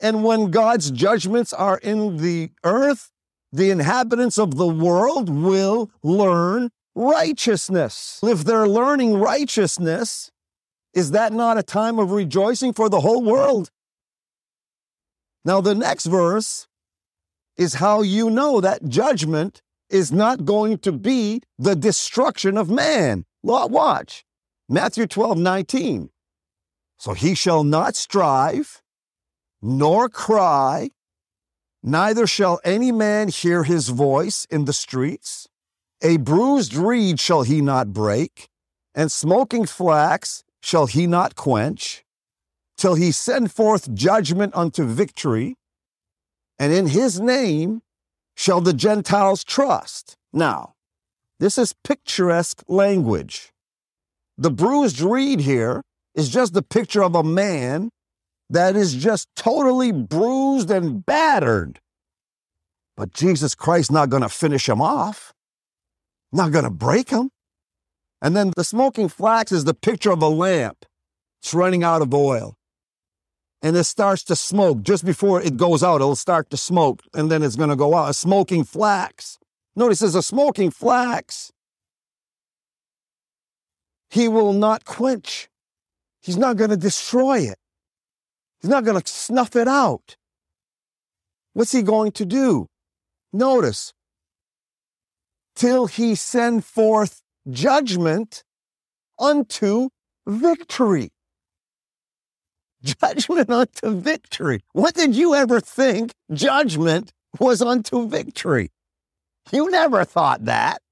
[0.00, 3.10] And when God's judgments are in the earth,
[3.52, 8.20] the inhabitants of the world will learn righteousness.
[8.22, 10.30] If they're learning righteousness,
[10.92, 13.70] is that not a time of rejoicing for the whole world?
[15.44, 16.66] Now, the next verse
[17.56, 23.24] is how you know that judgment is not going to be the destruction of man.
[23.42, 24.24] Watch
[24.68, 26.10] Matthew 12, 19.
[26.98, 28.82] So he shall not strive,
[29.62, 30.90] nor cry,
[31.82, 35.46] neither shall any man hear his voice in the streets.
[36.02, 38.48] A bruised reed shall he not break,
[38.94, 42.04] and smoking flax shall he not quench,
[42.76, 45.56] till he send forth judgment unto victory,
[46.58, 47.82] and in his name
[48.36, 50.16] shall the Gentiles trust.
[50.32, 50.74] Now,
[51.38, 53.52] this is picturesque language.
[54.38, 55.82] The bruised reed here
[56.14, 57.90] is just the picture of a man
[58.48, 61.80] that is just totally bruised and battered.
[62.96, 65.34] But Jesus Christ not going to finish him off,
[66.32, 67.30] not going to break him.
[68.22, 70.86] And then the smoking flax is the picture of a lamp.
[71.42, 72.56] It's running out of oil.
[73.66, 74.82] And it starts to smoke.
[74.82, 77.96] Just before it goes out, it'll start to smoke, and then it's going to go
[77.96, 78.08] out.
[78.08, 79.40] A smoking flax.
[79.74, 81.50] Notice there's a smoking flax.
[84.08, 85.48] He will not quench.
[86.22, 87.58] He's not going to destroy it.
[88.60, 90.16] He's not going to snuff it out.
[91.52, 92.68] What's he going to do?
[93.32, 93.92] Notice,
[95.56, 98.44] till he send forth judgment
[99.18, 99.88] unto
[100.24, 101.10] victory.
[103.00, 104.62] Judgment unto victory.
[104.72, 108.70] What did you ever think judgment was unto victory?
[109.50, 110.82] You never thought that.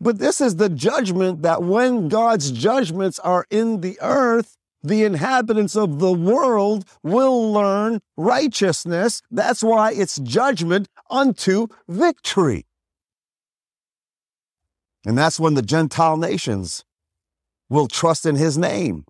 [0.00, 5.76] But this is the judgment that when God's judgments are in the earth, the inhabitants
[5.76, 9.22] of the world will learn righteousness.
[9.30, 12.66] That's why it's judgment unto victory.
[15.06, 16.84] And that's when the Gentile nations
[17.68, 19.04] will trust in his name.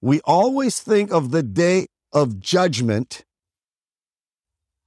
[0.00, 3.24] We always think of the day of judgment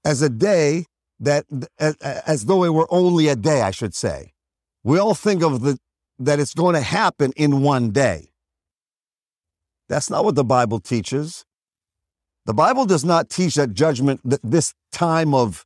[0.03, 0.85] as a day
[1.19, 1.45] that,
[1.79, 4.33] as, though it were only a day, I should say.
[4.83, 5.77] We all think of the,
[6.19, 8.29] that it's going to happen in one day.
[9.87, 11.45] That's not what the Bible teaches.
[12.45, 15.65] The Bible does not teach that judgment, that this time of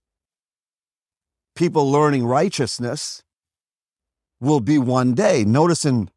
[1.56, 3.24] people learning righteousness
[4.40, 5.44] will be one day.
[5.44, 6.10] Notice in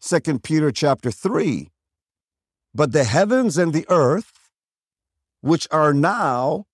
[0.00, 1.70] 2 Peter chapter 3,
[2.72, 4.32] but the heavens and the earth,
[5.40, 6.66] which are now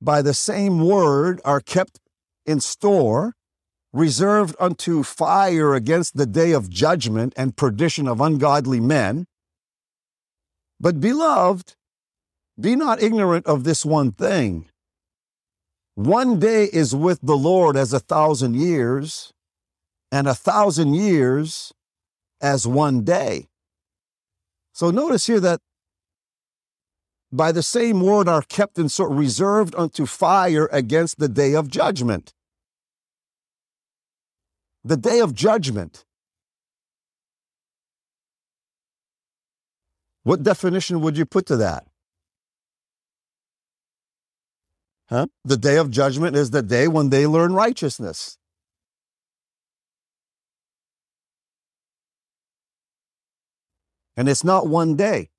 [0.00, 1.98] by the same word, are kept
[2.44, 3.34] in store,
[3.92, 9.24] reserved unto fire against the day of judgment and perdition of ungodly men.
[10.78, 11.74] But, beloved,
[12.60, 14.68] be not ignorant of this one thing.
[15.94, 19.32] One day is with the Lord as a thousand years,
[20.12, 21.72] and a thousand years
[22.40, 23.48] as one day.
[24.72, 25.60] So notice here that
[27.30, 31.68] by the same word are kept and sort reserved unto fire against the day of
[31.68, 32.32] judgment.
[34.84, 36.04] The day of judgment
[40.28, 41.86] What definition would you put to that?
[45.08, 45.28] Huh?
[45.44, 48.37] The day of judgment is the day when they learn righteousness.
[54.18, 55.30] And it's not one day.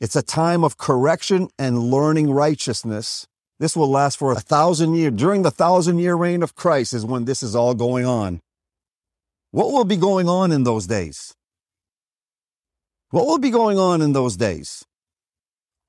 [0.00, 3.28] It's a time of correction and learning righteousness.
[3.60, 5.12] This will last for a thousand years.
[5.14, 8.40] During the thousand year reign of Christ is when this is all going on.
[9.52, 11.36] What will be going on in those days?
[13.10, 14.84] What will be going on in those days?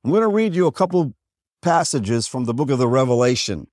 [0.04, 1.16] I'm going to read you a couple
[1.64, 3.66] passages from the book of the Revelation.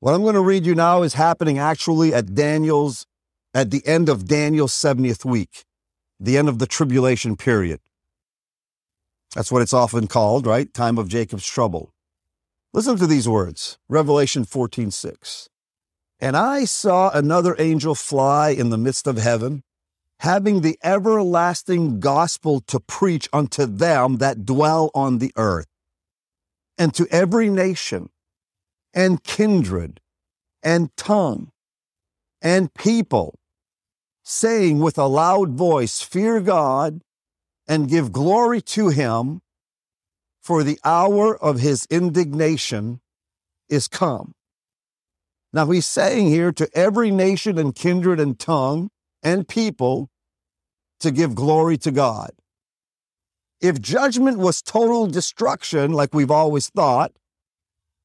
[0.00, 3.06] What I'm going to read you now is happening actually at Daniel's,
[3.54, 5.64] at the end of Daniel's 70th week,
[6.18, 7.80] the end of the tribulation period.
[9.34, 10.72] That's what it's often called, right?
[10.72, 11.92] Time of Jacob's trouble.
[12.72, 15.48] Listen to these words Revelation 14 6.
[16.20, 19.62] And I saw another angel fly in the midst of heaven
[20.20, 25.68] having the everlasting gospel to preach unto them that dwell on the earth,
[26.76, 28.10] and to every nation
[28.92, 30.00] and kindred
[30.62, 31.52] and tongue
[32.42, 33.37] and people,
[34.28, 37.00] saying with a loud voice, Fear God
[37.66, 39.40] and give glory to him,
[40.42, 43.00] for the hour of his indignation
[43.68, 44.34] is come.
[45.52, 48.90] Now he's saying here to every nation and kindred and tongue
[49.22, 50.10] and people
[51.00, 52.30] to give glory to God.
[53.60, 57.12] If judgment was total destruction, like we've always thought,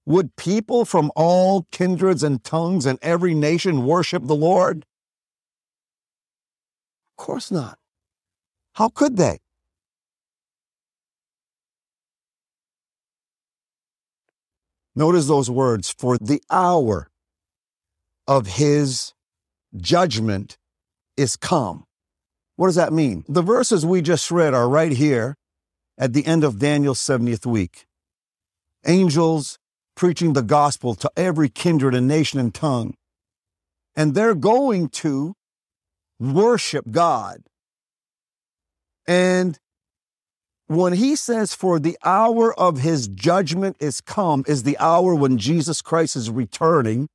[0.06, 4.86] would people from all kindreds and tongues and every nation worship the Lord?
[7.18, 7.78] Of course not.
[8.74, 9.40] How could they?
[14.96, 17.10] Notice those words for the hour
[18.28, 19.14] of his
[19.76, 20.58] judgment
[21.18, 21.86] is come.
[22.56, 23.26] What does that mean?
[23.28, 25.36] The verses we just read are right here
[25.98, 27.86] at the end of Daniel's 70th week.
[28.86, 29.58] Angels
[29.96, 32.96] preaching the gospel to every kindred and nation and tongue.
[33.96, 35.36] And they're going to
[36.20, 37.44] worship God.
[39.08, 39.58] And
[40.68, 45.38] when he says, For the hour of his judgment is come, is the hour when
[45.38, 47.08] Jesus Christ is returning.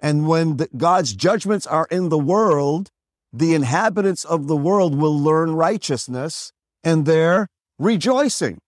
[0.00, 2.90] And when the, God's judgments are in the world,
[3.32, 6.52] the inhabitants of the world will learn righteousness
[6.84, 7.46] and they're
[7.78, 8.58] rejoicing.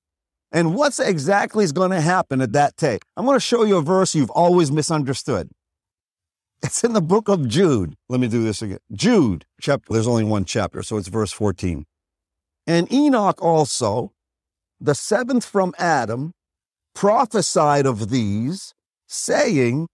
[0.52, 3.00] And what's exactly is going to happen at that day?
[3.16, 5.50] I'm going to show you a verse you've always misunderstood.
[6.64, 7.94] It's in the book of Jude.
[8.08, 8.78] Let me do this again.
[8.90, 11.84] Jude, chapter, there's only one chapter, so it's verse 14.
[12.66, 14.12] And Enoch also,
[14.80, 16.32] the seventh from Adam,
[16.94, 18.72] prophesied of these,
[19.06, 19.88] saying,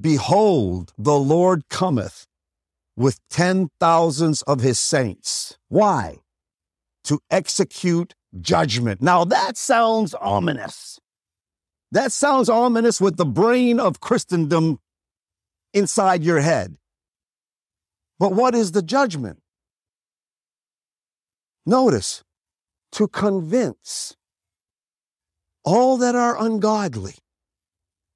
[0.00, 2.26] Behold, the Lord cometh
[2.96, 5.56] with ten thousands of his saints.
[5.68, 6.16] Why?
[7.04, 9.00] To execute judgment.
[9.00, 10.98] Now that sounds ominous.
[11.92, 14.80] That sounds ominous with the brain of Christendom
[15.72, 16.76] inside your head.
[18.18, 19.40] But what is the judgment?
[21.64, 22.24] Notice,
[22.92, 24.16] to convince
[25.64, 27.14] all that are ungodly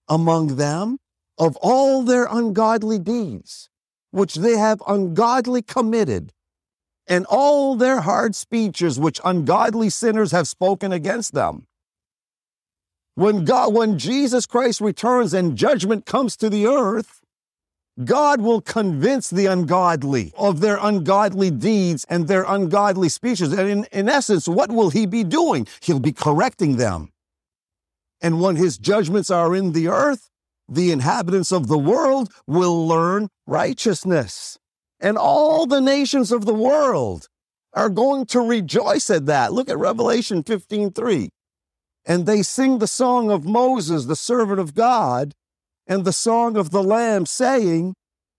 [0.09, 0.99] among them
[1.39, 3.69] of all their ungodly deeds,
[4.11, 6.33] which they have ungodly committed,
[7.09, 11.67] and all their hard speeches which ungodly sinners have spoken against them.
[13.15, 17.16] When God, when Jesus Christ returns and judgment comes to the earth,
[18.05, 23.53] God will convince the ungodly of their ungodly deeds and their ungodly speeches.
[23.53, 25.66] And in, in essence, what will he be doing?
[25.80, 27.11] He'll be correcting them.
[28.20, 30.30] And when his judgments are in the earth,
[30.68, 34.59] the inhabitants of the world will learn righteousness.
[35.01, 37.28] And all the nations of the world
[37.72, 39.53] are going to rejoice at that.
[39.53, 41.30] Look at Revelation 15 3.
[42.05, 45.34] And they sing the song of Moses, the servant of God,
[45.87, 47.95] and the song of the Lamb, saying,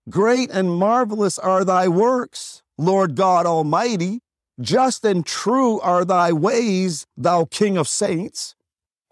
[0.10, 4.20] Great and marvelous are thy works, Lord God Almighty.
[4.60, 8.56] Just and true are thy ways, thou King of saints.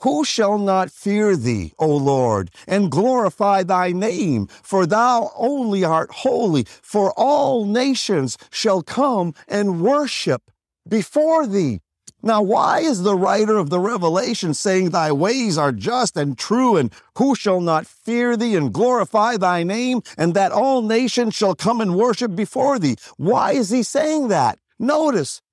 [0.01, 4.47] Who shall not fear thee, O Lord, and glorify thy name?
[4.47, 10.51] For thou only art holy, for all nations shall come and worship
[10.87, 11.81] before thee.
[12.25, 16.75] Now, why is the writer of the Revelation saying, Thy ways are just and true,
[16.75, 21.53] and who shall not fear thee and glorify thy name, and that all nations shall
[21.53, 22.95] come and worship before thee?
[23.17, 24.57] Why is he saying that?
[24.79, 25.43] Notice,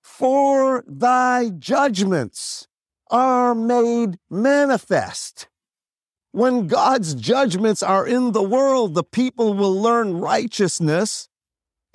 [0.00, 2.68] for thy judgments
[3.10, 5.48] are made manifest.
[6.30, 11.28] When God's judgments are in the world, the people will learn righteousness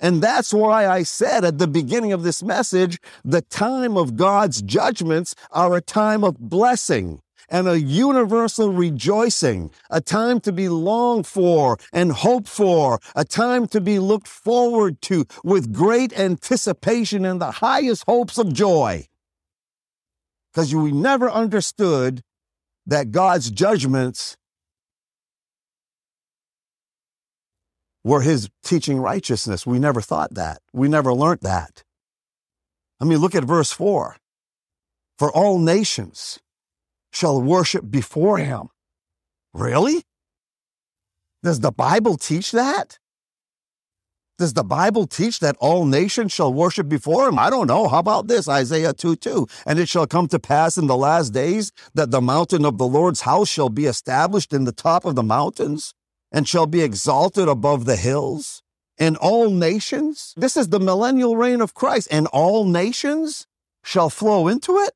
[0.00, 4.62] and that's why I said at the beginning of this message, the time of God's
[4.62, 11.26] judgments are a time of blessing and a universal rejoicing, a time to be longed
[11.26, 17.40] for and hoped for, a time to be looked forward to with great anticipation and
[17.40, 19.06] the highest hopes of joy.
[20.52, 22.22] Because we never understood
[22.86, 24.36] that God's judgments
[28.04, 29.66] were his teaching righteousness.
[29.66, 30.58] We never thought that.
[30.72, 31.82] We never learned that.
[33.00, 34.16] I mean, look at verse 4.
[35.18, 36.38] For all nations
[37.12, 38.68] shall worship before him.
[39.52, 40.02] Really?
[41.42, 42.98] Does the Bible teach that?
[44.38, 47.40] Does the Bible teach that all nations shall worship before him?
[47.40, 47.88] I don't know.
[47.88, 48.48] How about this?
[48.48, 49.46] Isaiah 2 2.
[49.66, 52.86] And it shall come to pass in the last days that the mountain of the
[52.86, 55.92] Lord's house shall be established in the top of the mountains
[56.30, 58.62] and shall be exalted above the hills.
[58.98, 63.46] And all nations, this is the millennial reign of Christ, and all nations
[63.84, 64.92] shall flow into it.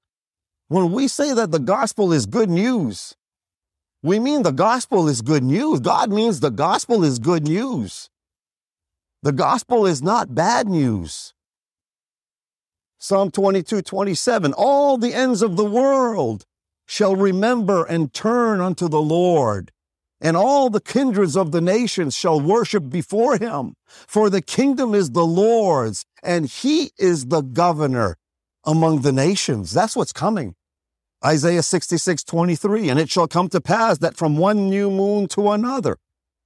[0.69, 3.15] When we say that the gospel is good news,
[4.03, 5.79] we mean the gospel is good news.
[5.79, 8.11] God means the gospel is good news.
[9.23, 11.33] The gospel is not bad news.
[12.99, 16.45] Psalm 22, 27, all the ends of the world
[16.87, 19.71] shall remember and turn unto the Lord,
[20.23, 23.75] and all the kindreds of the nations shall worship before him.
[23.85, 28.17] For the kingdom is the Lord's, and he is the governor
[28.65, 29.73] among the nations.
[29.73, 30.55] That's what's coming.
[31.25, 35.51] Isaiah 66, 23, and it shall come to pass that from one new moon to
[35.51, 35.99] another,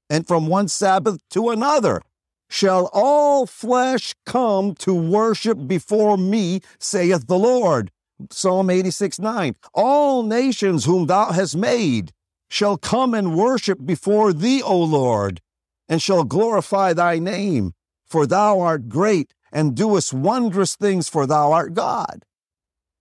[0.08, 2.00] and from one Sabbath to another,
[2.48, 7.90] shall all flesh come to worship before me, saith the Lord.
[8.30, 9.54] Psalm 86, 9.
[9.74, 12.12] All nations whom thou hast made
[12.48, 15.40] shall come and worship before thee, O Lord,
[15.88, 17.72] and shall glorify thy name,
[18.06, 22.24] for thou art great and doest wondrous things, for thou art God.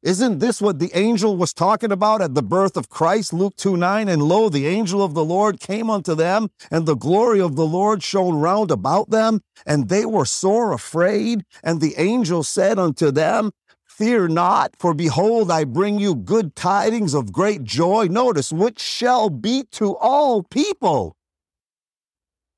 [0.05, 3.33] Isn't this what the angel was talking about at the birth of Christ?
[3.33, 4.07] Luke 2 9.
[4.07, 7.65] And lo, the angel of the Lord came unto them, and the glory of the
[7.65, 11.43] Lord shone round about them, and they were sore afraid.
[11.63, 13.49] And the angel said unto them,
[13.97, 18.07] Fear not, for behold, I bring you good tidings of great joy.
[18.07, 21.15] Notice, which shall be to all people.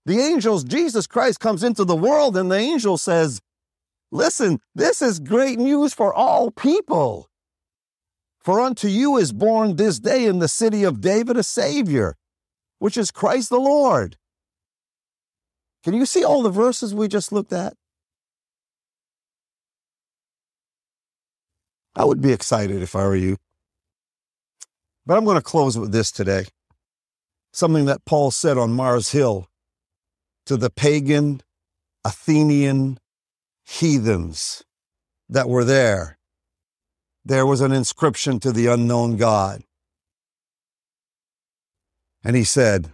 [0.07, 3.39] The angels, Jesus Christ comes into the world, and the angel says,
[4.11, 7.29] Listen, this is great news for all people.
[8.39, 12.15] For unto you is born this day in the city of David a Savior,
[12.79, 14.17] which is Christ the Lord.
[15.83, 17.75] Can you see all the verses we just looked at?
[21.97, 23.35] I would be excited if I were you.
[25.05, 26.45] But I'm going to close with this today.
[27.51, 29.49] Something that Paul said on Mars Hill
[30.45, 31.41] to the pagan,
[32.05, 32.99] Athenian
[33.65, 34.63] heathens
[35.27, 36.17] that were there
[37.27, 39.61] there was an inscription to the unknown God.
[42.23, 42.91] And he said,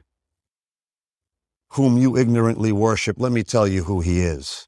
[1.73, 4.67] Whom you ignorantly worship, let me tell you who he is.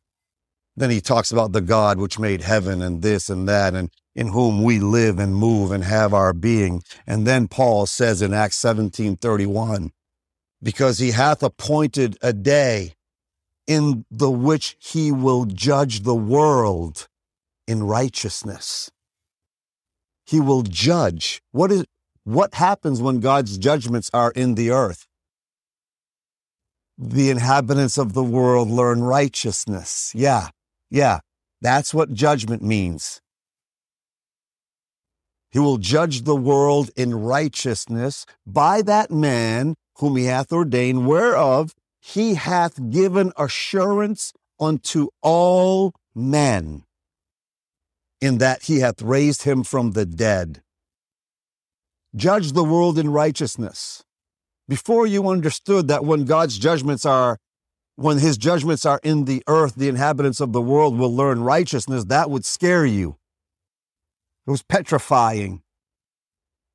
[0.75, 4.30] Then he talks about the God which made heaven and this and that, and in
[4.30, 6.82] whom we live and move and have our being.
[7.05, 9.91] And then Paul says in Acts 17 31,
[10.63, 12.93] because he hath appointed a day
[13.68, 17.07] in the which he will judge the world
[17.68, 18.91] in righteousness.
[20.26, 21.41] He will judge.
[21.51, 21.86] What is
[22.24, 25.05] what happens when God's judgments are in the earth?
[26.97, 30.11] The inhabitants of the world learn righteousness.
[30.16, 30.49] Yeah,
[30.89, 31.20] yeah,
[31.61, 33.22] that's what judgment means.
[35.56, 41.74] He will judge the world in righteousness by that man whom he hath ordained, whereof
[42.01, 46.84] he hath given assurance unto all men
[48.20, 50.62] in that he hath raised him from the dead.
[52.14, 54.03] Judge the world in righteousness.
[54.68, 57.38] Before you understood that when God's judgments are,
[57.95, 62.03] when his judgments are in the earth, the inhabitants of the world will learn righteousness,
[62.10, 63.16] that would scare you.
[64.48, 65.62] It was petrifying.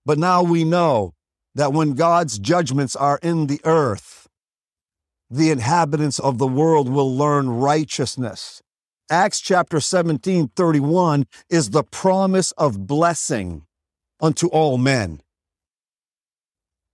[0.05, 1.15] But now we know
[1.55, 4.29] that when God's judgments are in the earth,
[5.31, 8.63] the inhabitants of the world will learn righteousness.
[9.11, 13.67] Acts chapter 17, 31 is the promise of blessing
[14.21, 15.21] unto all men.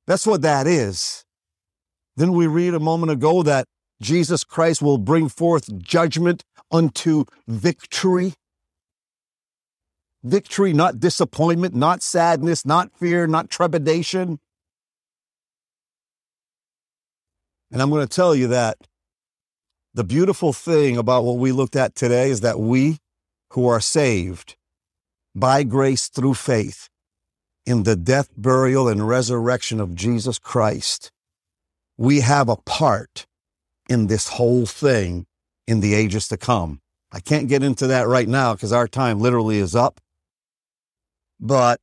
[0.07, 1.25] That's what that is.
[2.17, 3.67] Then we read a moment ago that
[4.01, 8.35] Jesus Christ will bring forth judgment unto victory.
[10.27, 14.41] Victory, not disappointment, not sadness, not fear, not trepidation.
[17.71, 18.77] And I'm going to tell you that
[19.95, 22.99] the beautiful thing about what we looked at today is that we
[23.53, 24.57] who are saved
[25.35, 26.89] by grace through faith
[27.65, 31.13] in the death, burial, and resurrection of Jesus Christ,
[31.97, 33.27] we have a part
[33.89, 35.27] in this whole thing
[35.67, 36.81] in the ages to come.
[37.13, 40.01] I can't get into that right now because our time literally is up.
[41.41, 41.81] But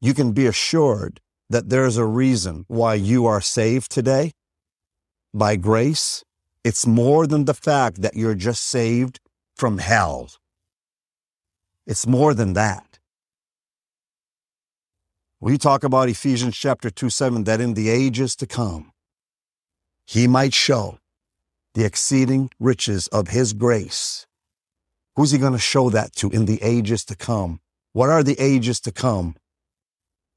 [0.00, 1.20] you can be assured
[1.50, 4.32] that there's a reason why you are saved today
[5.34, 6.24] by grace,
[6.62, 9.20] it's more than the fact that you're just saved
[9.56, 10.30] from hell.
[11.86, 12.98] It's more than that.
[15.40, 18.92] We talk about Ephesians chapter 2 7 that in the ages to come,
[20.06, 20.98] he might show
[21.74, 24.26] the exceeding riches of his grace.
[25.16, 27.60] Who's he going to show that to in the ages to come?
[27.92, 29.36] What are the ages to come?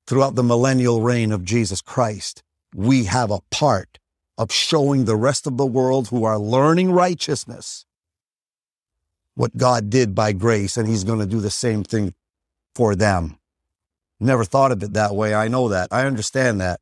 [0.06, 2.44] Throughout the millennial reign of Jesus Christ,
[2.76, 4.00] we have a part
[4.38, 7.86] of showing the rest of the world who are learning righteousness
[9.36, 12.14] what God did by grace, and He's going to do the same thing
[12.74, 13.38] for them.
[14.20, 15.34] Never thought of it that way.
[15.34, 15.90] I know that.
[15.92, 16.82] I understand that.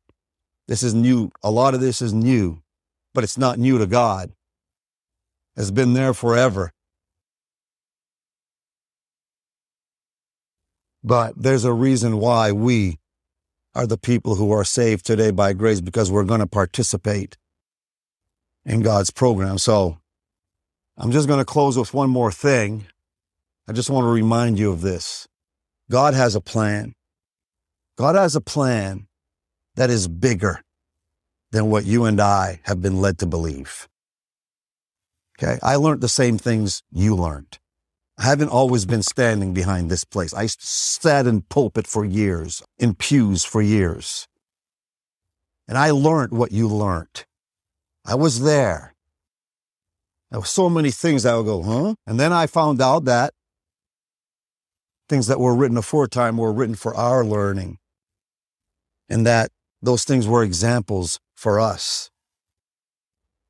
[0.66, 1.30] This is new.
[1.42, 2.62] A lot of this is new,
[3.14, 4.32] but it's not new to God.
[5.54, 6.72] It's been there forever.
[11.06, 12.98] But there's a reason why we
[13.76, 17.36] are the people who are saved today by grace because we're going to participate
[18.64, 19.58] in God's program.
[19.58, 19.98] So
[20.98, 22.86] I'm just going to close with one more thing.
[23.68, 25.28] I just want to remind you of this.
[25.88, 26.94] God has a plan.
[27.96, 29.06] God has a plan
[29.76, 30.60] that is bigger
[31.52, 33.86] than what you and I have been led to believe.
[35.38, 35.60] Okay.
[35.62, 37.60] I learned the same things you learned.
[38.18, 40.32] I haven't always been standing behind this place.
[40.32, 44.26] I sat in pulpit for years, in pews for years.
[45.68, 47.26] And I learned what you learned.
[48.06, 48.94] I was there.
[50.30, 51.94] There were so many things I would go, huh?
[52.06, 53.34] And then I found out that
[55.08, 57.78] things that were written aforetime were written for our learning.
[59.08, 59.50] And that
[59.82, 62.10] those things were examples for us.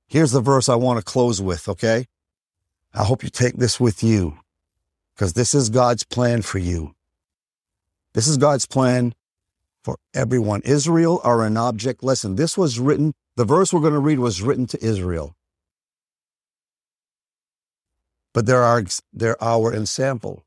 [0.09, 2.07] Here's the verse I want to close with, okay?
[2.93, 4.39] I hope you take this with you
[5.17, 6.95] because this is God's plan for you.
[8.13, 9.15] This is God's plan
[9.83, 10.61] for everyone.
[10.65, 12.37] Israel are an object lesson.
[12.37, 15.35] This was written, the verse we're going to read was written to Israel.
[18.35, 20.45] But they're our, they're our ensample.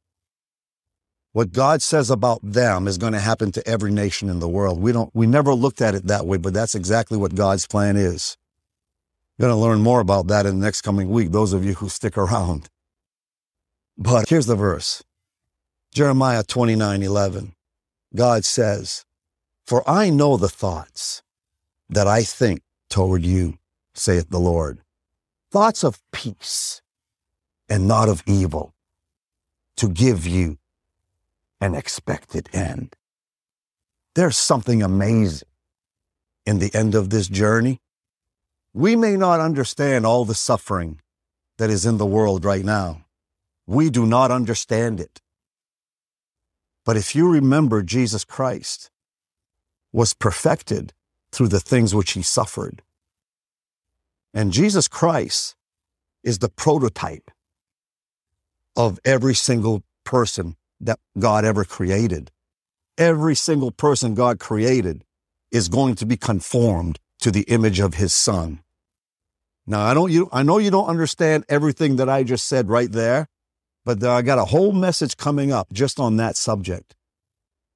[1.31, 4.79] What God says about them is going to happen to every nation in the world.
[4.79, 7.97] We don't, we never looked at it that way, but that's exactly what God's plan
[7.97, 8.37] is.
[9.37, 11.75] You're going to learn more about that in the next coming week, those of you
[11.75, 12.69] who stick around.
[14.01, 15.03] But here's the verse
[15.93, 17.53] Jeremiah 29 11.
[18.15, 19.03] God says,
[19.67, 21.21] For I know the thoughts
[21.89, 23.57] that I think toward you,
[23.93, 24.79] saith the Lord,
[25.51, 26.81] thoughts of peace
[27.67, 28.73] and not of evil,
[29.75, 30.59] to give you
[31.59, 32.95] an expected end.
[34.15, 35.49] There's something amazing
[36.45, 37.81] in the end of this journey.
[38.73, 41.01] We may not understand all the suffering
[41.57, 43.03] that is in the world right now.
[43.69, 45.21] We do not understand it.
[46.85, 48.89] But if you remember, Jesus Christ
[49.91, 50.91] was perfected
[51.31, 52.81] through the things which he suffered.
[54.33, 55.55] And Jesus Christ
[56.23, 57.29] is the prototype
[58.75, 62.31] of every single person that God ever created.
[62.97, 65.03] Every single person God created
[65.51, 68.61] is going to be conformed to the image of his son.
[69.67, 72.91] Now, I don't, you, I know you don't understand everything that I just said right
[72.91, 73.29] there,
[73.85, 76.95] but I got a whole message coming up just on that subject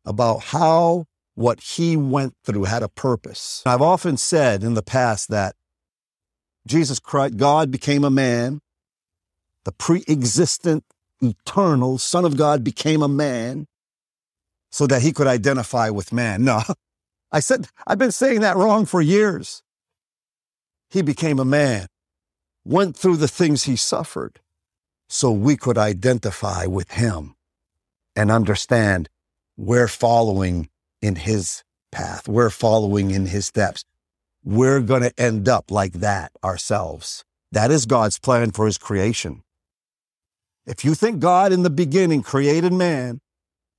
[0.05, 3.63] about how what he went through had a purpose.
[3.65, 5.55] I've often said in the past that
[6.67, 8.59] Jesus Christ, God became a man,
[9.65, 10.83] the pre existent,
[11.21, 13.65] eternal Son of God became a man
[14.71, 16.43] so that he could identify with man.
[16.43, 16.61] No,
[17.31, 19.63] I said, I've been saying that wrong for years.
[20.89, 21.87] He became a man,
[22.63, 24.39] went through the things he suffered,
[25.13, 27.35] so we could identify with him
[28.15, 29.07] and understand
[29.55, 30.67] we're following
[31.03, 32.27] in his path.
[32.27, 33.85] We're following in his steps.
[34.43, 37.23] We're going to end up like that ourselves.
[37.51, 39.43] That is God's plan for his creation.
[40.65, 43.21] If you think God in the beginning created man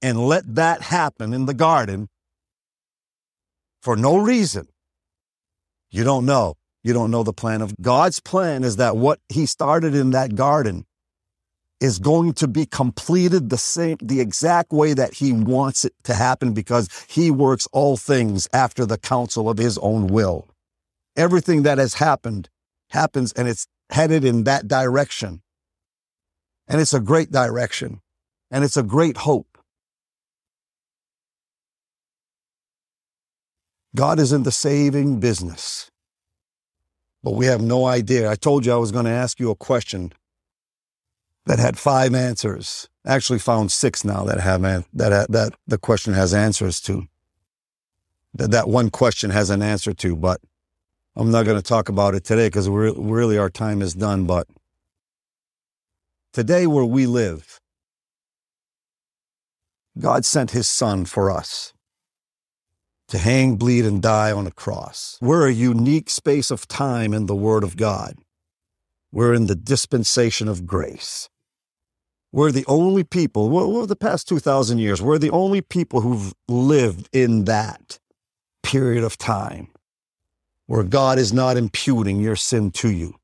[0.01, 2.11] and let that happen in the garden
[3.83, 4.69] for no reason,
[5.91, 6.55] you don't know.
[6.85, 10.37] You don't know the plan of God's plan is that what he started in that
[10.37, 10.87] garden
[11.85, 16.15] is going to be completed the same, the exact way that he wants it to
[16.15, 20.49] happen because he works all things after the counsel of his own will.
[21.15, 22.49] Everything that has happened
[22.89, 25.43] happens and it's headed in that direction.
[26.67, 28.01] And it's a great direction
[28.51, 29.59] and it's a great hope.
[33.95, 35.91] God is in the saving business,
[37.23, 38.31] but we have no idea.
[38.31, 40.13] I told you I was going to ask you a question
[41.47, 42.89] that had five answers.
[43.07, 47.07] Actually, found six now that have an, that that the question has answers to.
[48.35, 50.41] That that one question has an answer to, but
[51.17, 54.25] I'm not going to talk about it today because really our time is done.
[54.25, 54.49] But
[56.33, 57.61] today, where we live,
[59.99, 61.73] God sent His Son for us
[63.09, 65.19] to hang, bleed, and die on a cross.
[65.21, 68.17] We're a unique space of time in the Word of God.
[69.13, 71.29] We're in the dispensation of grace.
[72.35, 77.09] We're the only people, well, the past 2,000 years, we're the only people who've lived
[77.13, 78.01] in that
[78.65, 79.69] period of time
[80.67, 83.15] where God is not imputing your sin to you.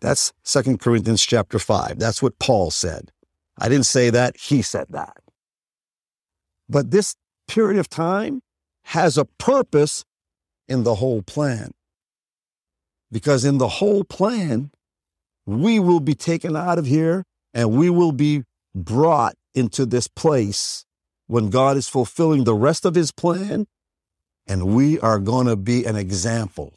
[0.00, 2.00] That's 2 Corinthians chapter 5.
[2.00, 3.12] That's what Paul said.
[3.58, 5.18] I didn't say that, he said that.
[6.68, 7.14] But this
[7.46, 8.42] period of time
[8.86, 10.04] has a purpose
[10.66, 11.70] in the whole plan.
[13.12, 14.72] Because in the whole plan,
[15.46, 17.24] we will be taken out of here
[17.54, 18.44] and we will be
[18.74, 20.84] brought into this place
[21.26, 23.66] when God is fulfilling the rest of his plan.
[24.46, 26.72] And we are going to be an example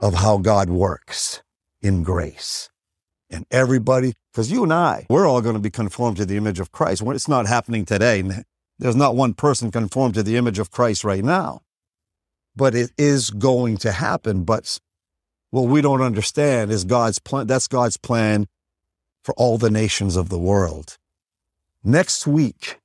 [0.00, 1.42] of how God works
[1.80, 2.68] in grace.
[3.30, 6.60] And everybody, because you and I, we're all going to be conformed to the image
[6.60, 7.02] of Christ.
[7.02, 8.22] It's not happening today.
[8.78, 11.62] There's not one person conformed to the image of Christ right now,
[12.56, 14.42] but it is going to happen.
[14.42, 14.80] But
[15.50, 17.46] what we don't understand is God's plan.
[17.46, 18.48] That's God's plan
[19.22, 20.98] for all the nations of the world.
[21.84, 22.80] Next week,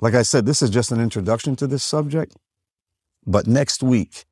[0.00, 2.36] like I said, this is just an introduction to this subject.
[3.26, 4.24] But next week,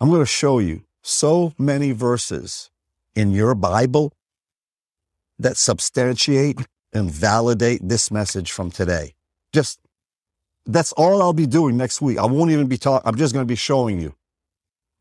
[0.00, 2.70] I'm going to show you so many verses
[3.14, 4.12] in your Bible
[5.38, 6.60] that substantiate
[6.92, 9.14] and validate this message from today.
[9.52, 9.80] Just
[10.66, 12.18] that's all I'll be doing next week.
[12.18, 13.06] I won't even be talking.
[13.06, 14.14] I'm just going to be showing you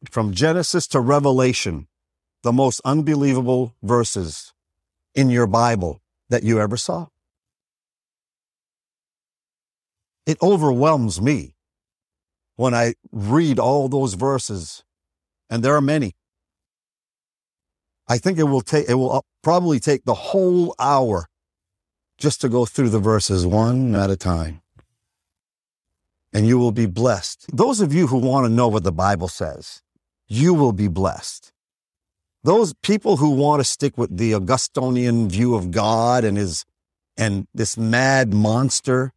[0.09, 1.87] from Genesis to Revelation,
[2.43, 4.53] the most unbelievable verses
[5.15, 7.07] in your Bible that you ever saw.
[10.25, 11.55] It overwhelms me
[12.55, 14.83] when I read all those verses,
[15.49, 16.15] and there are many.
[18.07, 21.27] I think it will take, it will uh, probably take the whole hour
[22.17, 24.61] just to go through the verses one at a time.
[26.33, 27.45] And you will be blessed.
[27.55, 29.81] Those of you who want to know what the Bible says,
[30.27, 31.52] you will be blessed.
[32.43, 36.65] Those people who want to stick with the Augustinian view of God and his
[37.15, 39.11] and this mad monster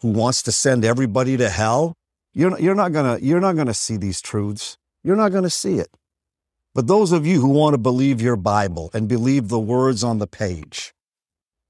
[0.00, 1.96] who wants to send everybody to hell,
[2.32, 4.78] you're, you're not gonna you're not gonna see these truths.
[5.02, 5.88] You're not gonna see it.
[6.74, 10.18] But those of you who want to believe your Bible and believe the words on
[10.18, 10.94] the page,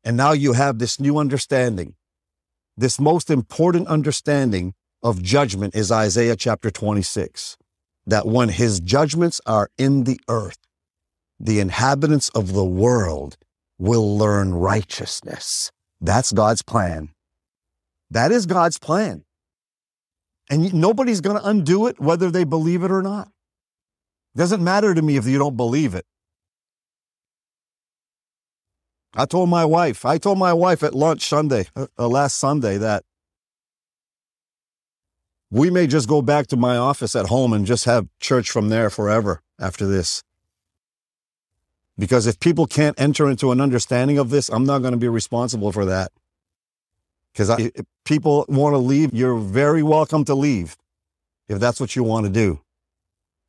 [0.04, 1.94] and now you have this new understanding,
[2.76, 7.56] this most important understanding of judgment is Isaiah chapter 26
[8.06, 10.58] that when his judgments are in the earth,
[11.41, 13.38] the inhabitants of the world
[13.78, 15.72] will learn righteousness.
[16.01, 17.11] That's God's plan.
[18.11, 19.24] That is God's plan.
[20.51, 23.28] And nobody's going to undo it, whether they believe it or not.
[24.34, 26.05] It Doesn't matter to me if you don't believe it.
[29.14, 32.78] I told my wife, I told my wife at lunch Sunday, uh, uh last Sunday,
[32.78, 33.03] that
[35.51, 38.68] we may just go back to my office at home and just have church from
[38.68, 40.22] there forever after this.
[42.01, 45.07] Because if people can't enter into an understanding of this, I'm not going to be
[45.07, 46.11] responsible for that.
[47.30, 47.70] Because
[48.07, 50.78] people want to leave, you're very welcome to leave
[51.46, 52.61] if that's what you want to do.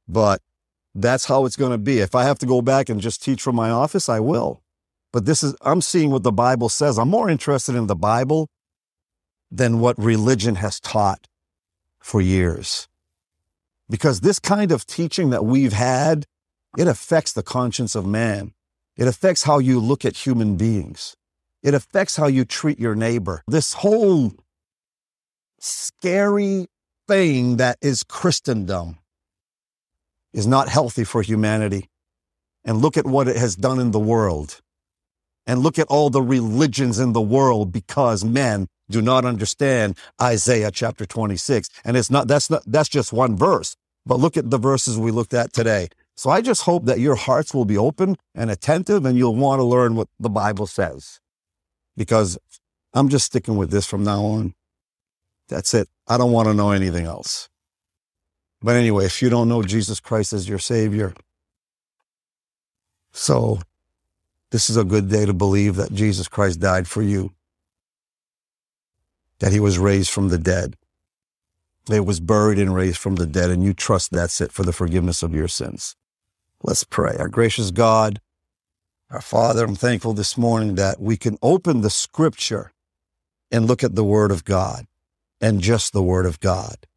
[0.05, 0.41] But
[0.93, 1.99] that's how it's going to be.
[1.99, 4.61] If I have to go back and just teach from my office, I will.
[5.13, 6.99] But this is, I'm seeing what the Bible says.
[6.99, 8.49] I'm more interested in the Bible
[9.49, 11.25] than what religion has taught
[11.99, 12.89] for years.
[13.89, 16.25] Because this kind of teaching that we've had,
[16.77, 18.53] it affects the conscience of man.
[18.97, 21.15] It affects how you look at human beings.
[21.63, 23.43] It affects how you treat your neighbor.
[23.47, 24.33] This whole
[25.59, 26.67] scary
[27.07, 28.97] thing that is Christendom
[30.33, 31.89] is not healthy for humanity.
[32.63, 34.61] And look at what it has done in the world.
[35.47, 40.71] And look at all the religions in the world because men do not understand Isaiah
[40.71, 41.69] chapter 26.
[41.83, 43.75] And it's not, that's not, that's just one verse.
[44.05, 45.89] But look at the verses we looked at today.
[46.21, 49.57] So I just hope that your hearts will be open and attentive and you'll want
[49.57, 51.19] to learn what the Bible says.
[51.97, 52.37] Because
[52.93, 54.53] I'm just sticking with this from now on.
[55.49, 55.89] That's it.
[56.07, 57.49] I don't want to know anything else.
[58.61, 61.15] But anyway, if you don't know Jesus Christ as your Savior,
[63.11, 63.59] so
[64.51, 67.31] this is a good day to believe that Jesus Christ died for you
[69.39, 70.75] that he was raised from the dead.
[71.87, 74.71] He was buried and raised from the dead, and you trust that's it for the
[74.71, 75.95] forgiveness of your sins.
[76.63, 77.15] Let's pray.
[77.17, 78.21] Our gracious God,
[79.09, 82.71] our Father, I'm thankful this morning that we can open the scripture
[83.51, 84.85] and look at the Word of God
[85.39, 86.87] and just the Word of God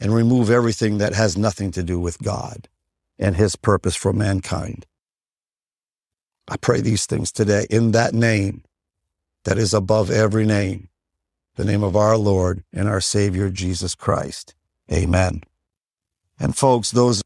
[0.00, 2.68] and remove everything that has nothing to do with God
[3.18, 4.86] and His purpose for mankind.
[6.48, 8.62] I pray these things today in that name
[9.44, 10.88] that is above every name
[11.56, 14.54] the name of our Lord and our Savior, Jesus Christ.
[14.92, 15.42] Amen.
[16.38, 17.22] And folks, those